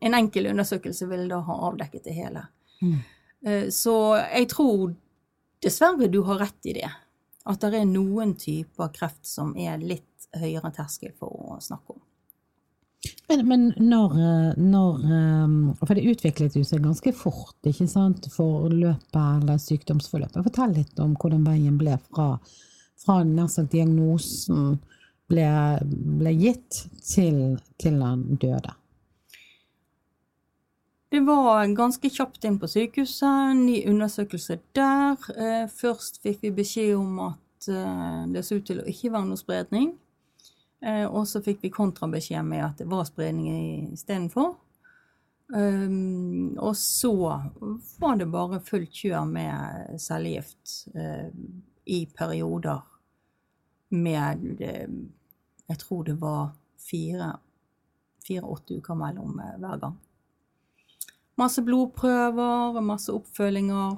[0.00, 2.46] en enkel undersøkelse ville da ha avdekket det hele.
[2.80, 3.02] Mm.
[3.46, 4.94] Eh, så jeg tror
[5.64, 6.90] dessverre du har rett i det.
[7.44, 12.02] At det er noen typer kreft som er litt høyere terskel for å snakke om.
[13.28, 14.14] Men, men når,
[14.56, 18.28] når, eh, For det utviklet jo seg ganske fort, ikke sant?
[18.32, 20.40] Forløpet eller sykdomsforløpet.
[20.46, 22.34] Fortell litt om hvordan veien ble fra,
[23.04, 24.78] fra sagt, diagnosen
[25.28, 25.46] ble,
[26.20, 28.72] ble gitt, til, til han døde.
[31.14, 35.12] Det var ganske kjapt inn på sykehuset, ny undersøkelse der.
[35.38, 39.28] Eh, først fikk vi beskjed om at eh, det så ut til å ikke være
[39.28, 39.92] noe spredning.
[40.82, 44.56] Eh, og så fikk vi kontrabeskjed med at det var spredning istedenfor.
[45.54, 50.88] Um, og så var det bare fullt kjør med cellegift
[51.84, 52.80] i perioder
[53.94, 56.56] med Jeg tror det var
[56.88, 59.94] fire-åtte uker mellom hver gang.
[61.40, 63.96] Masse blodprøver, masse oppfølginger.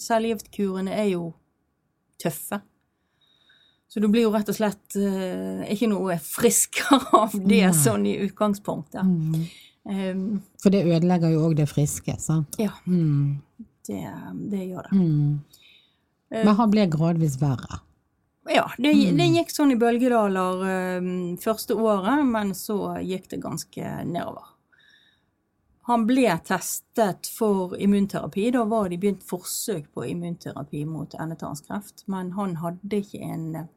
[0.00, 1.26] Cellegiftkurene er jo
[2.22, 2.60] tøffe.
[3.92, 9.04] Så du blir jo rett og slett ikke noe friskere av det sånn i utgangspunktet.
[9.04, 9.44] Mm.
[9.82, 10.24] Um,
[10.62, 12.54] For det ødelegger jo òg det friske, sant?
[12.62, 13.42] ja, Mm.
[13.88, 14.00] det,
[14.52, 14.96] det gjør det.
[14.96, 15.40] Mm.
[16.32, 17.82] Men han ble gradvis verre.
[18.48, 20.62] Ja, det, det gikk sånn i bølgedaler
[21.02, 21.10] um,
[21.42, 24.48] første året, men så gikk det ganske nedover.
[25.88, 28.50] Han ble testet for immunterapi.
[28.54, 33.70] Da var de begynt forsøk på immunterapi mot endetarmskreft, men han hadde ikke en eh,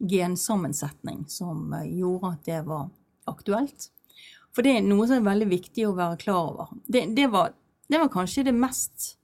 [0.00, 2.88] gensammensetning som eh, gjorde at det var
[3.28, 3.90] aktuelt.
[4.56, 6.72] For det er noe som er veldig viktig å være klar over.
[6.86, 7.52] Det, det, var,
[7.92, 9.14] det var kanskje det mest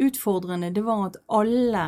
[0.00, 0.72] utfordrende.
[0.74, 1.84] Det var at alle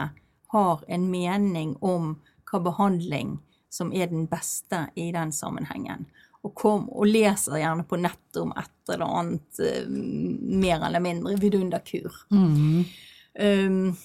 [0.53, 3.39] har en mening om hva behandling
[3.73, 6.07] som er den beste i den sammenhengen.
[6.47, 11.35] Og, kom, og leser gjerne på nettet om et eller annet eh, mer eller mindre
[11.43, 12.21] vidunderkur.
[12.31, 12.85] Mm.
[13.37, 13.97] Um,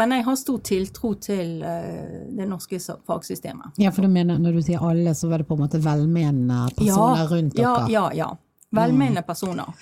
[0.00, 3.76] men jeg har stor tiltro til eh, det norske fagsystemet.
[3.82, 6.62] Ja, for du mener, når du sier alle, så var det på en måte velmenende
[6.78, 7.90] personer rundt ja, dere?
[7.92, 8.30] ja, ja.
[8.70, 9.74] Velmenende personer.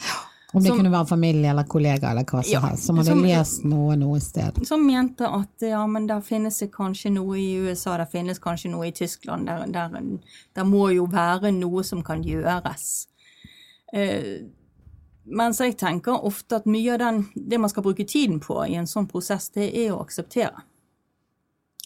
[0.53, 3.07] Om det Som- kunne være familie eller kollega eller hva som Ja, helst, som hadde
[3.11, 4.66] som- lest noe noe sted.
[4.66, 8.70] Som mente at ja, men der finnes det kanskje noe i USA, der finnes kanskje
[8.70, 9.90] noe i Tyskland, der, der,
[10.55, 13.07] der må jo være noe som kan gjøres.
[13.92, 14.40] Eh,
[15.26, 18.74] mens jeg tenker ofte at mye av den, det man skal bruke tiden på i
[18.74, 20.62] en sånn prosess, det er å akseptere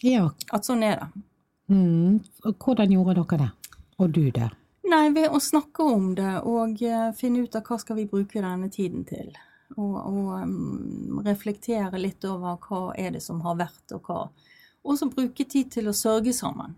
[0.01, 0.29] Ja.
[0.53, 1.23] at sånn er det.
[1.69, 2.23] Mm.
[2.43, 3.51] Hvordan gjorde dere det?
[3.99, 4.51] Og du det?
[4.83, 8.41] Nei, ved å snakke om det og eh, finne ut av hva skal vi bruke
[8.43, 9.31] denne tiden til.
[9.77, 14.19] Og, og um, reflektere litt over hva er det som har vært, og hva.
[14.83, 16.75] Og så bruke tid til å sørge sammen.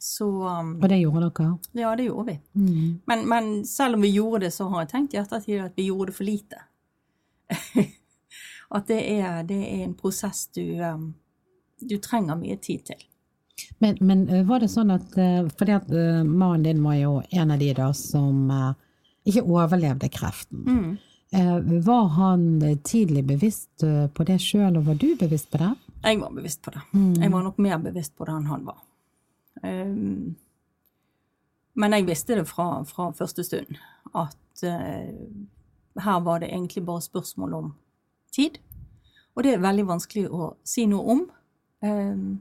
[0.00, 1.48] Så um, Og det gjorde dere?
[1.80, 2.36] ja, det gjorde vi.
[2.52, 3.00] Mm.
[3.08, 5.88] Men, men selv om vi gjorde det, så har jeg tenkt i ettertid at vi
[5.88, 6.62] gjorde det for lite.
[8.76, 11.10] at det er, det er en prosess du, um,
[11.80, 13.06] du trenger mye tid til.
[13.78, 17.12] Men, men eh, var det sånn at eh, Fordi at eh, mannen din var jo
[17.30, 18.50] en av de da som
[19.28, 20.64] ikke overlevde kreften.
[20.64, 20.90] Mm.
[21.86, 22.44] Var han
[22.82, 25.68] tidlig bevisst på det sjøl, og var du bevisst på det?
[26.02, 26.80] Jeg var bevisst på det.
[26.90, 27.12] Mm.
[27.20, 28.80] Jeg var nok mer bevisst på det enn han var.
[29.62, 30.32] Um,
[31.78, 33.78] men jeg visste det fra, fra første stund
[34.16, 37.70] at her var det egentlig bare spørsmål om
[38.34, 38.58] tid.
[39.36, 41.26] Og det er veldig vanskelig å si noe om.
[41.84, 42.40] Um,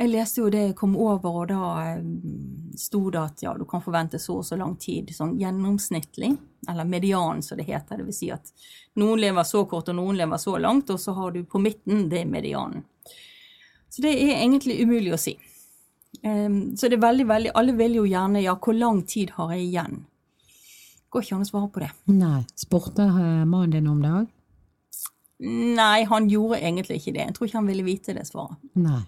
[0.00, 3.66] jeg leste jo det jeg kom over, og da um, sto det at ja, du
[3.68, 6.30] kan forvente så og så lang tid, sånn gjennomsnittlig,
[6.68, 8.00] eller median, som det heter.
[8.00, 8.48] Det vil si at
[9.00, 12.06] noen lever så kort, og noen lever så langt, og så har du på midten,
[12.08, 12.86] det er medianen.
[13.90, 15.36] Så det er egentlig umulig å si.
[16.24, 19.52] Um, så det er veldig, veldig Alle vil jo gjerne Ja, hvor lang tid har
[19.54, 20.00] jeg igjen?
[21.10, 21.92] Går ikke an å svare på det.
[22.10, 22.40] Nei.
[22.58, 24.26] Spurte eh, mannen din om det òg?
[25.78, 27.24] Nei, han gjorde egentlig ikke det.
[27.24, 28.60] Jeg tror ikke han ville vite det svaret.
[28.78, 29.02] Nei.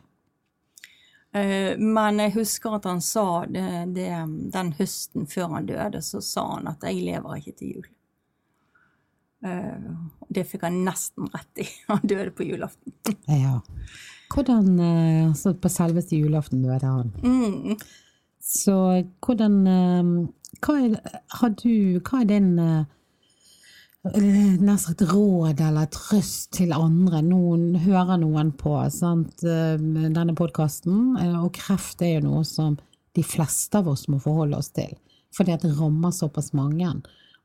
[1.32, 4.10] Eh, Men jeg husker at han sa det, det,
[4.52, 7.90] den høsten før han døde, så sa han at 'jeg lever ikke til jul'.
[9.44, 9.90] Eh,
[10.32, 11.66] Det fikk han nesten rett i.
[11.88, 12.92] Han døde på julaften.
[13.28, 13.60] Ja.
[14.32, 17.10] Hvordan altså på selveste julaften døde han.
[17.22, 17.76] Mm.
[18.42, 20.28] Så hvordan eh,
[20.62, 20.96] Hva er,
[21.40, 22.84] har du, hva er din eh, eh,
[24.02, 27.20] nær sagt råd eller trøst til andre?
[27.22, 32.78] Noen hører noen på sant, eh, denne podkasten, og kreft er jo noe som
[33.14, 34.96] de fleste av oss må forholde oss til,
[35.36, 36.90] fordi det rammer såpass mange.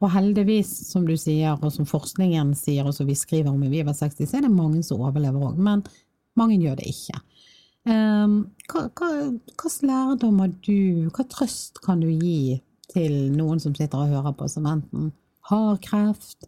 [0.02, 3.70] Og heldigvis, som du sier, og som forskningen sier, og som vi skriver om i
[3.70, 5.84] Viva 60, så er det mange som overlever òg, men
[6.38, 7.22] mange gjør det ikke.
[7.88, 12.60] Um, hva, hva, hva lærdom har du, hva trøst kan du gi
[12.92, 15.14] til noen som sitter og hører på, som enten
[15.50, 16.48] har kreft,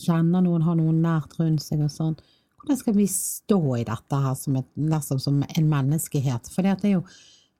[0.00, 2.16] kjenner noen, har noen nært rundt seg og sånn?
[2.60, 6.50] Hvordan skal vi stå i dette her som, et, nesten som en menneskehet?
[6.52, 7.04] For det er jo,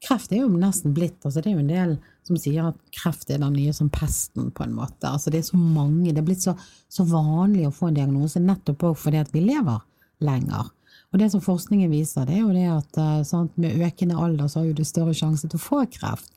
[0.05, 1.95] kreft er jo nesten blitt altså Det er jo en del
[2.26, 5.09] som sier at kreft er den nye som pesten, på en måte.
[5.09, 6.57] Altså Det er så mange, det er blitt så,
[6.88, 9.80] så vanlig å få en diagnose nettopp òg fordi at vi lever
[10.26, 10.68] lenger.
[11.11, 14.51] Og det som forskningen viser, det er jo det at eh, sant, med økende alder
[14.51, 16.30] så har du større sjanse til å få kreft.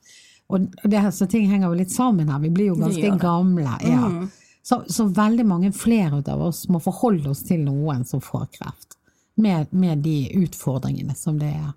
[0.52, 2.40] Og det, så ting henger jo litt sammen her.
[2.42, 3.76] Vi blir jo ganske gamle.
[3.86, 4.08] Ja.
[4.10, 4.26] Mm.
[4.64, 8.96] Så, så veldig mange flere av oss må forholde oss til noen som får kreft,
[9.36, 11.72] med, med de utfordringene som det er.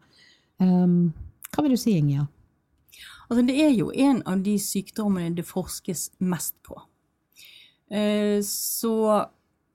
[0.64, 1.12] Um,
[1.52, 2.32] Hva vil du si, Ingjerd?
[3.28, 6.80] Altså, det er jo en av de sykdommene det forskes mest på.
[7.92, 8.94] Eh, så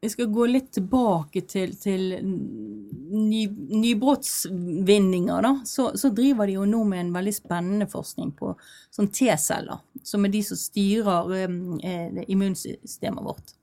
[0.02, 5.52] jeg skal gå litt tilbake til, til ny, nybrottsvinninger, da.
[5.64, 8.50] Så, så, driver de jo nå med en veldig spennende forskning på
[8.90, 13.54] sånn T-celler, som er de som styrer eh, immunsystemet vårt.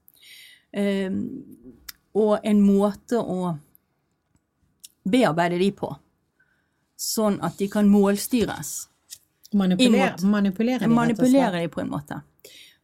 [0.72, 1.12] Eh,
[2.16, 3.52] og en måte å
[5.04, 5.92] bearbeide de på,
[6.96, 8.78] sånn at de kan målstyres.
[9.60, 12.24] Manipulere, manipulere de, manipulere de på en måte.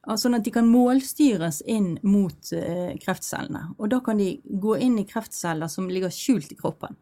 [0.06, 3.64] Sånn at de kan målstyres inn mot uh, kreftcellene.
[3.80, 6.94] Og da kan de gå inn i kreftceller som ligger skjult i kroppen.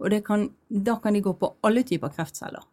[0.00, 2.64] Og kan, da kan de gå på alle typer kreftceller.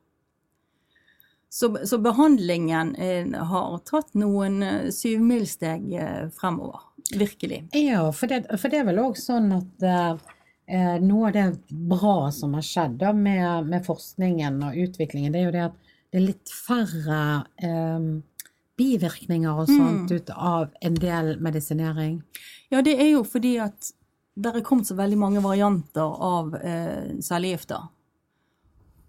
[1.50, 6.84] Så, så behandlingen eh, har tatt noen eh, syvmilssteg eh, fremover.
[7.16, 7.70] Virkelig.
[7.72, 12.32] Ja, for det, for det er vel òg sånn at eh, noe av det bra
[12.36, 16.20] som har skjedd da, med, med, forskningen og utviklingen, det er jo det at det
[16.20, 17.22] er litt færre
[17.64, 18.10] eh,
[18.78, 20.16] bivirkninger og sånt mm.
[20.18, 22.20] ut av en del medisinering?
[22.70, 23.92] Ja, det er jo fordi at
[24.38, 27.88] det er kommet så veldig mange varianter av eh, cellegifter.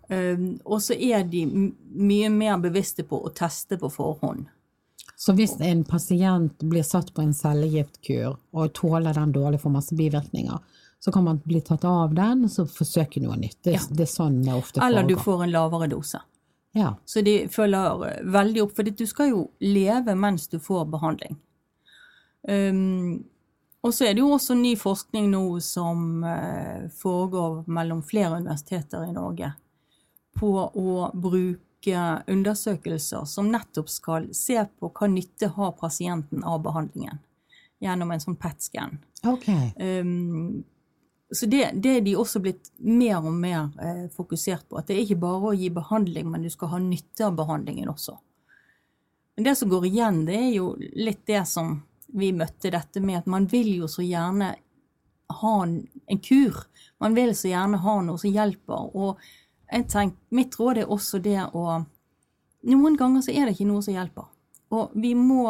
[0.09, 4.47] Um, og så er de mye mer bevisste på å teste på forhånd.
[5.19, 9.97] Så hvis en pasient blir satt på en cellegiftkur og tåler den dårlig for masse
[9.99, 10.63] bivirkninger,
[10.99, 13.59] så kan man bli tatt av den og så forsøke noe nytt.
[13.67, 13.85] Det, ja.
[13.91, 14.87] det er sånn det ofte foregår.
[14.89, 16.23] Eller du får en lavere dose.
[16.79, 16.95] Ja.
[17.05, 21.39] Så de følger eh, veldig opp, for du skal jo leve mens du får behandling.
[22.49, 23.25] Um,
[23.83, 29.05] og så er det jo også ny forskning nå som uh, foregår mellom flere universiteter
[29.09, 29.53] i Norge
[30.39, 31.99] på å bruke
[32.31, 37.19] undersøkelser som nettopp skal se på hva nytte har pasienten av behandlingen,
[37.83, 38.99] gjennom en sånn PET-scan.
[39.27, 39.73] Okay.
[39.79, 40.63] Um,
[41.31, 44.79] så det, det, er de også blitt mer og mer eh, fokusert på.
[44.81, 47.91] At det er ikke bare å gi behandling, men du skal ha nytte av behandlingen
[47.93, 48.15] også.
[49.37, 51.77] Men det som går igjen, det er jo litt det som
[52.17, 54.55] vi møtte dette med, at man vil jo så gjerne
[55.43, 55.77] ha en,
[56.25, 56.57] kur.
[56.99, 58.89] Man vil så gjerne ha noe som hjelper.
[58.97, 59.21] Og
[59.69, 61.85] jeg tenker, mitt råd er også det å
[62.69, 64.25] Noen ganger så er det ikke noe som hjelper.
[64.75, 65.45] Og vi må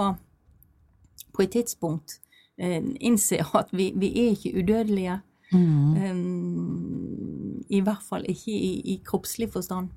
[1.33, 2.18] på et tidspunkt
[2.61, 5.14] eh, innse at vi, vi er ikke udødelige.
[5.53, 5.97] Mm.
[6.11, 9.89] Um, I hvert fall ikke i, i kroppslig forstand.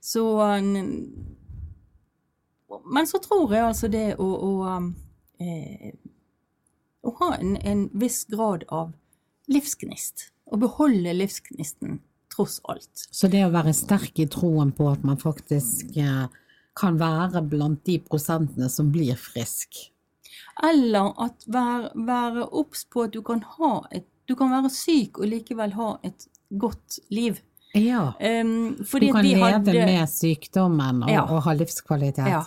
[0.00, 0.24] Så
[2.84, 4.52] Men så tror jeg altså det å, å,
[5.42, 5.92] eh,
[7.04, 8.92] å ha en, en, viss grad av
[9.50, 10.30] livsgnist.
[10.50, 12.00] Å beholde livsgnisten,
[12.32, 13.08] tross alt.
[13.10, 16.26] Så det å være sterk i troen på at man faktisk eh,
[16.78, 19.90] kan være blant de prosentene som blir frisk?
[20.62, 25.26] Eller at være obs på at du kan ha et du kan være syk og
[25.30, 27.40] likevel ha et godt liv.
[27.74, 28.12] Ja.
[28.18, 29.74] Um, du kan leve hadde...
[29.86, 31.26] med sykdommen og, ja.
[31.26, 32.30] og, ha livskvalitet.
[32.30, 32.44] Ja.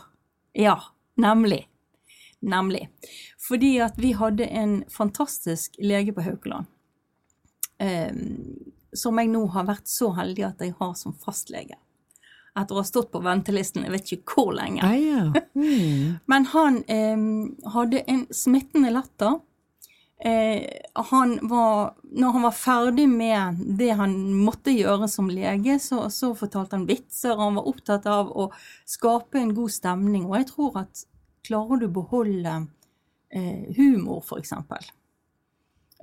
[0.53, 0.79] ja.
[1.15, 1.65] nemlig.
[2.43, 2.89] Nemlig.
[3.47, 6.67] Fordi at vi hadde en fantastisk lege på Haukeland.
[7.79, 11.79] Um, som jeg nå har vært så heldig at jeg har som fastlege.
[12.53, 14.83] Etter å ha stått på ventelisten jeg vet ikke hvor lenge.
[14.85, 15.23] Ah, ja.
[15.57, 16.19] mm.
[16.29, 17.25] Men han um,
[17.73, 19.39] hadde en smittende latter
[20.93, 26.29] han var, når han var ferdig med det han måtte gjøre som lege, så, så,
[26.37, 27.35] fortalte han vitser.
[27.35, 28.45] Han var opptatt av å
[28.87, 30.29] skape en god stemning.
[30.29, 31.03] Og jeg tror at
[31.43, 32.55] klarer du å beholde
[33.33, 34.53] eh, humor, f.eks.,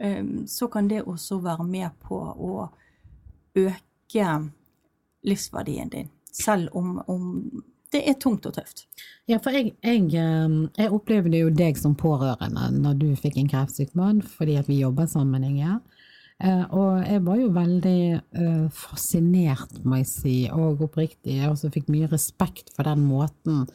[0.01, 2.69] eh, så kan det også være med på å
[3.57, 4.29] øke
[5.27, 6.11] livsverdien din.
[6.31, 7.25] Selv om, om
[7.95, 8.85] det er tungt og tøft.
[9.31, 13.51] Ja, for jeg, jeg, ehm, jeg, opplevde jo deg som pårørende når du fikk en
[13.51, 15.79] kreftsyk mann, fordi at vi jobber sammen, Inge.
[16.41, 21.37] Eh, og jeg var jo veldig uh, fascinert, må jeg si, og oppriktig.
[21.37, 23.67] Jeg også fikk mye respekt for den måten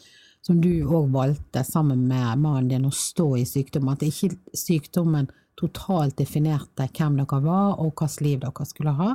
[0.45, 3.95] som du òg valgte, sammen med mannen din, å stå i sykdommen.
[3.95, 9.13] At ikke sykdommen totalt definerte hvem dere var, og hvilket liv dere skulle ha.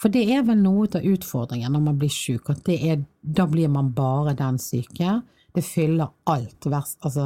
[0.00, 3.68] For det er vel noe av utfordringen når man blir syk, at er, da blir
[3.72, 5.20] man bare den syke.
[5.52, 7.24] Det fyller alt, altså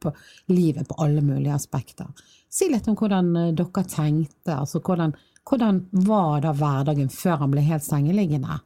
[0.00, 0.12] på
[0.50, 2.08] livet på alle mulige aspekter.
[2.48, 5.12] Si litt om hvordan eh, dere tenkte, altså hvordan,
[5.46, 8.56] hvordan var da hverdagen før han ble helt sengeliggende?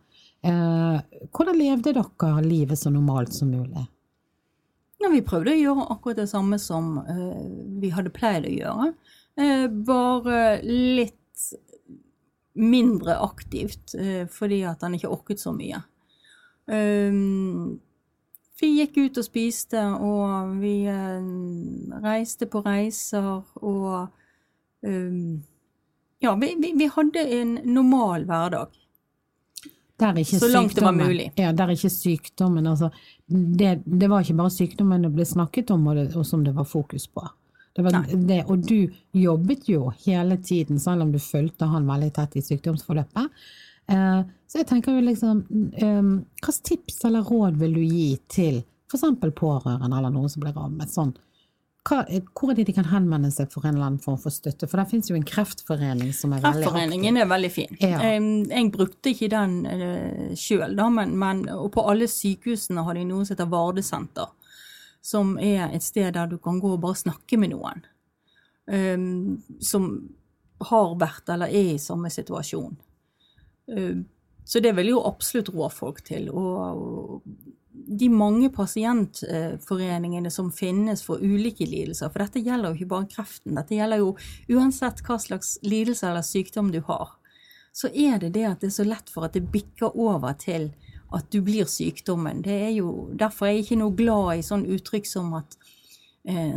[0.47, 1.01] Eh,
[1.35, 3.85] hvordan levde dere livet så normalt som mulig?
[5.03, 7.43] Ja, vi prøvde å gjøre akkurat det samme som eh,
[7.83, 8.93] vi hadde pleid å gjøre.
[9.35, 11.19] Eh, bare litt
[12.59, 15.81] mindre aktivt eh, fordi at han ikke orket så mye.
[16.67, 17.81] Um,
[18.61, 24.13] vi gikk ut og spiste, og vi uh, reiste på reiser, og
[24.87, 25.41] um,
[26.23, 28.77] Ja, vi, vi, vi, hadde en normal hverdag.
[29.99, 31.33] der ikke Så langt det var mulig.
[31.37, 32.91] Ja, der ikke sykdommen altså,
[33.27, 36.55] det, det var ikke bare sykdommen det ble snakket om, og, det, og som det
[36.55, 37.27] var fokus på.
[37.73, 42.11] Det var det, og du jobbet jo hele tiden, selv om du fulgte han veldig
[42.19, 43.45] tett i sykdomsforløpet.
[43.89, 45.93] Eh, så jeg tenker jo liksom hva
[46.43, 48.61] Hvilke tips eller råd vil du gi til
[48.93, 49.09] f.eks.
[49.39, 50.93] pårørende eller noen som blir rammet?
[50.93, 51.15] Sånn,
[51.89, 52.03] hva,
[52.37, 54.69] hvor er det de kan henvende seg for en eller annen form for støtte?
[54.71, 56.69] For der finnes jo en kreftforening som er veldig aktiv.
[56.69, 57.81] Kreftforeningen er veldig fin.
[57.81, 57.99] Ja.
[58.05, 62.99] Jeg, jeg brukte ikke den uh, sjøl, da, men, men og på alle sykehusene har
[62.99, 64.31] de noe som heter Vardesenter.
[65.03, 67.83] Som er et sted der du kan gå og bare snakke med noen.
[68.67, 69.89] um, som
[70.63, 72.77] har vært eller er i samme situasjon.
[73.67, 74.05] Um,
[74.45, 76.29] så det vil jo absolutt rå folk til.
[76.31, 77.23] Og
[77.73, 83.57] de mange pasientforeningene som finnes for ulike lidelser, for dette gjelder jo ikke bare kreften,
[83.59, 84.15] dette gjelder jo
[84.51, 87.15] uansett hva slags lidelse eller sykdom du har,
[87.73, 90.73] så er det det at det er så lett for at det bikker over til
[91.17, 92.43] at du blir sykdommen.
[92.45, 95.57] Det er jo, derfor er jeg ikke noe glad i sånn uttrykk som at
[96.25, 96.57] eh,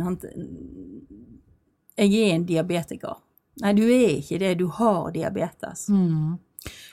[1.96, 3.22] jeg er en diabetiker.
[3.62, 5.86] Nei, du er ikke det, du har diabetes.
[5.88, 6.36] Mm.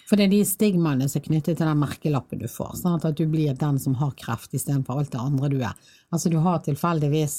[0.08, 2.78] For det er de stigmaene som er knyttet til den merkelappen du får.
[2.80, 5.74] Sånn at du blir den som har kreft istedenfor alt det andre du er.
[6.14, 7.38] Altså du har tilfeldigvis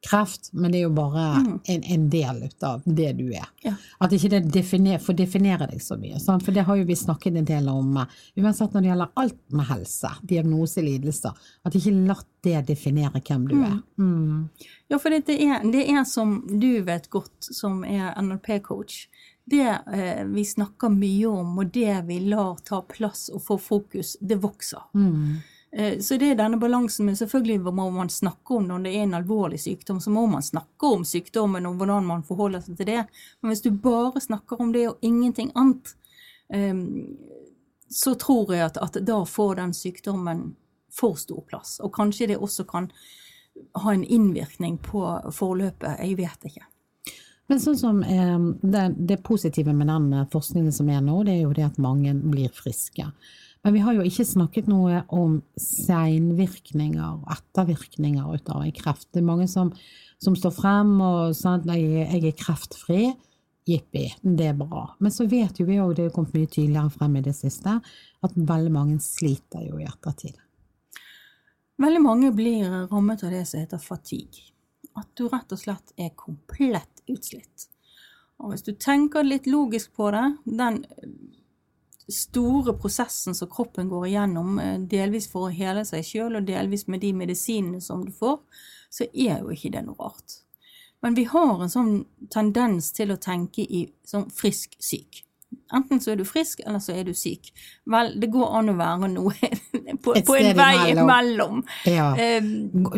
[0.00, 1.24] kreft, men det er jo bare
[1.68, 3.46] en, en del ut av det du er.
[3.64, 3.74] Ja.
[4.00, 6.20] At ikke det definer, får definere deg så mye.
[6.22, 6.44] Sant?
[6.46, 9.40] For det har jo vi snakket en del om, eh, uansett når det gjelder alt
[9.58, 13.76] med helse, diagnose, lidelser, at ikke latt det definere hvem du er.
[14.00, 14.48] Mm.
[14.88, 19.04] Ja, for det er, det er som du vet godt, som er NLP-coach.
[19.50, 24.16] Det eh, vi snakker mye om, og det vi lar ta plass og få fokus,
[24.20, 24.88] det vokser.
[24.96, 25.40] Mm.
[25.76, 29.04] Eh, så det er denne balansen men selvfølgelig må man snakke om når det er
[29.06, 32.90] en alvorlig sykdom, så må man snakke om sykdommen og hvordan man forholder seg til
[32.90, 33.04] det.
[33.40, 35.94] Men hvis du bare snakker om det og ingenting annet,
[36.52, 36.74] eh,
[37.90, 40.50] så tror jeg at, at da får den sykdommen
[40.94, 41.78] for stor plass.
[41.82, 42.90] Og kanskje det også kan
[43.82, 45.04] ha en innvirkning på
[45.34, 46.66] forløpet, jeg vet ikke.
[47.50, 51.44] Men sånn som eh, det, det positive med den forskningen som er nå, det er
[51.44, 53.06] jo det at mange blir friske.
[53.62, 59.10] Men vi har jo ikke snakket noe om seinvirkninger og ettervirkninger ut av en kreft.
[59.12, 59.72] Det er mange som,
[60.22, 63.10] som står frem og sier at jeg, er kreftfri.
[63.68, 64.86] Jippi, det er bra.
[64.98, 67.76] Men så vet jo vi òg, det er kommet mye tydeligere frem i det siste,
[68.24, 70.38] at veldig mange sliter jo i ettertid.
[71.80, 74.48] Veldig mange blir rammet av det som heter fatigue.
[74.98, 77.68] At du rett og slett er komplett utslitt.
[78.40, 80.80] Og hvis du tenker litt logisk på det, den
[82.12, 86.86] store prosessen som kroppen går igjennom, eh, delvis for å hele seg sjøl og delvis
[86.88, 88.38] med de medisinene som du får,
[88.90, 90.40] så er jo ikke det noe rart.
[91.02, 91.92] Men vi har en sånn
[92.30, 95.22] tendens til å tenke i sånn frisk-syk.
[95.76, 97.50] Enten så er du frisk, eller så er du syk.
[97.90, 99.32] Vel, det går an å være noe
[100.04, 101.62] på, på en vei imellom.
[101.86, 102.10] Ja.
[102.18, 102.40] Eh,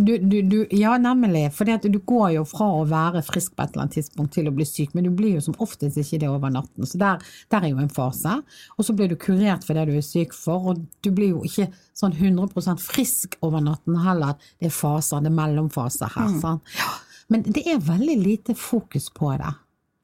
[0.02, 1.44] Du, du, du, ja, nemlig.
[1.54, 4.54] For du går jo fra å være frisk på et eller annet tidspunkt til å
[4.54, 6.86] bli syk, men du blir jo som oftest ikke det over natten.
[6.88, 8.38] Så der, der er jo en fase.
[8.78, 11.42] Og så blir du kurert for det du er syk for, og du blir jo
[11.46, 11.68] ikke
[11.98, 14.38] sånn 100% frisk over natten heller.
[14.58, 16.32] Det er faser, det er mellomfaser her.
[16.42, 16.64] Sant?
[16.78, 16.90] Ja.
[17.32, 19.52] Men det er veldig lite fokus på det.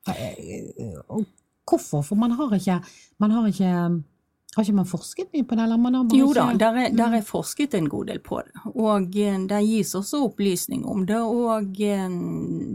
[0.09, 1.25] Eh, Og
[1.69, 2.05] hvorfor?
[2.07, 2.81] For man har ikke,
[3.23, 3.75] man har ikke
[4.57, 5.67] har ikke man forsket mye på det?
[6.17, 8.63] Jo da, ikke, der er, der er forsket en god del på det.
[8.73, 11.19] Og det gis også opplysning om det.
[11.21, 12.09] Og eh,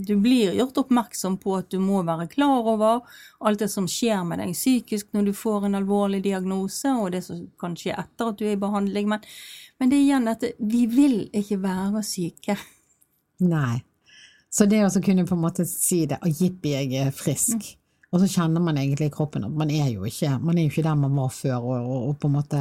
[0.08, 3.02] du blir gjort oppmerksom på at du må være klar over
[3.44, 7.26] alt det som skjer med deg psykisk når du får en alvorlig diagnose, og det
[7.26, 9.10] som kan skje etter at du er i behandling.
[9.10, 9.26] Men,
[9.82, 12.60] men det er igjen dette vi vil ikke være syke.
[13.44, 13.82] Nei.
[14.54, 17.74] Så det å kunne på en måte si det, og jippi, jeg er frisk,
[18.14, 20.72] og så kjenner man egentlig i kroppen at man er jo ikke, man er jo
[20.72, 22.60] ikke der man var før, og, og, og på en måte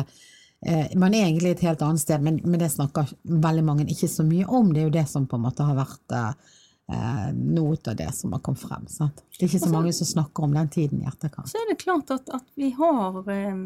[0.65, 4.09] eh, Man er egentlig et helt annet sted, men, men det snakker veldig mange ikke
[4.09, 4.73] så mye om.
[4.73, 8.33] Det er jo det som på en måte har vært eh, noe av det som
[8.33, 8.87] har kommet frem.
[8.89, 9.25] Sant?
[9.37, 11.51] Det er ikke så mange som snakker om den tiden i etterkant.
[11.51, 13.59] Så er det klart at, at vi har eh,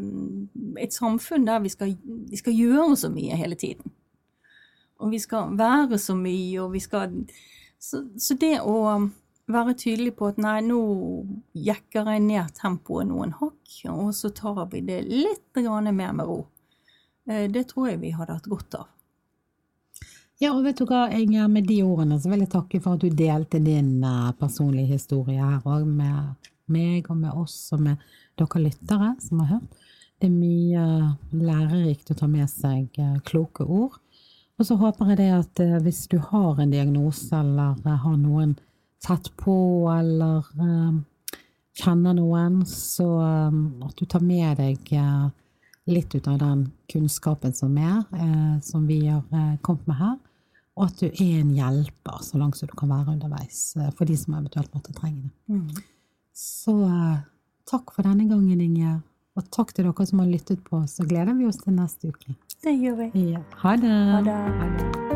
[0.83, 3.95] et samfunn der vi skal, vi skal gjøre så mye hele tiden.
[4.99, 7.21] Og vi skal være så mye, og vi skal
[7.77, 8.73] Så, så det å
[9.51, 10.79] være tydelig på at nei, nå
[11.55, 16.41] jekker jeg ned tempoet noen hakk, og så tar vi det litt mer med ro,
[17.29, 18.87] eh, det tror jeg vi hadde hatt godt av.
[20.37, 23.01] Ja, og vet du hva, Inger, med de ordene så vil jeg takke for at
[23.01, 28.03] du delte din eh, personlige historie her òg, med meg og med oss og med
[28.37, 29.85] dere lyttere som har hørt.
[30.17, 30.83] Det er mye
[31.31, 33.97] lærerikt å ta med seg eh, kloke ord.
[34.57, 38.17] Og så håper jeg det at eh, hvis du har en diagnose eller eh, har
[38.17, 38.55] noen
[39.03, 39.57] tett på
[39.91, 40.97] eller eh,
[41.77, 45.27] kjenner noen, så um, at du tar med deg uh,
[45.87, 50.15] litt ut av den kunnskapen som er, uh, som vi har uh, kommet med her.
[50.77, 54.17] Og at du er en hjelper så langt som du kan være underveis for de
[54.17, 55.55] som eventuelt måtte trenge det.
[55.55, 55.71] Mm.
[56.37, 56.75] Så
[57.65, 58.99] takk for denne gangen, Inge.
[59.33, 60.83] Og takk til dere som har lyttet på.
[60.85, 62.37] Så gleder vi oss til neste uke.
[62.61, 63.27] Det gjør vi.
[63.33, 63.41] Ja.
[63.65, 63.97] Ha det.
[64.13, 64.39] Ha det.
[64.61, 65.06] Ha det.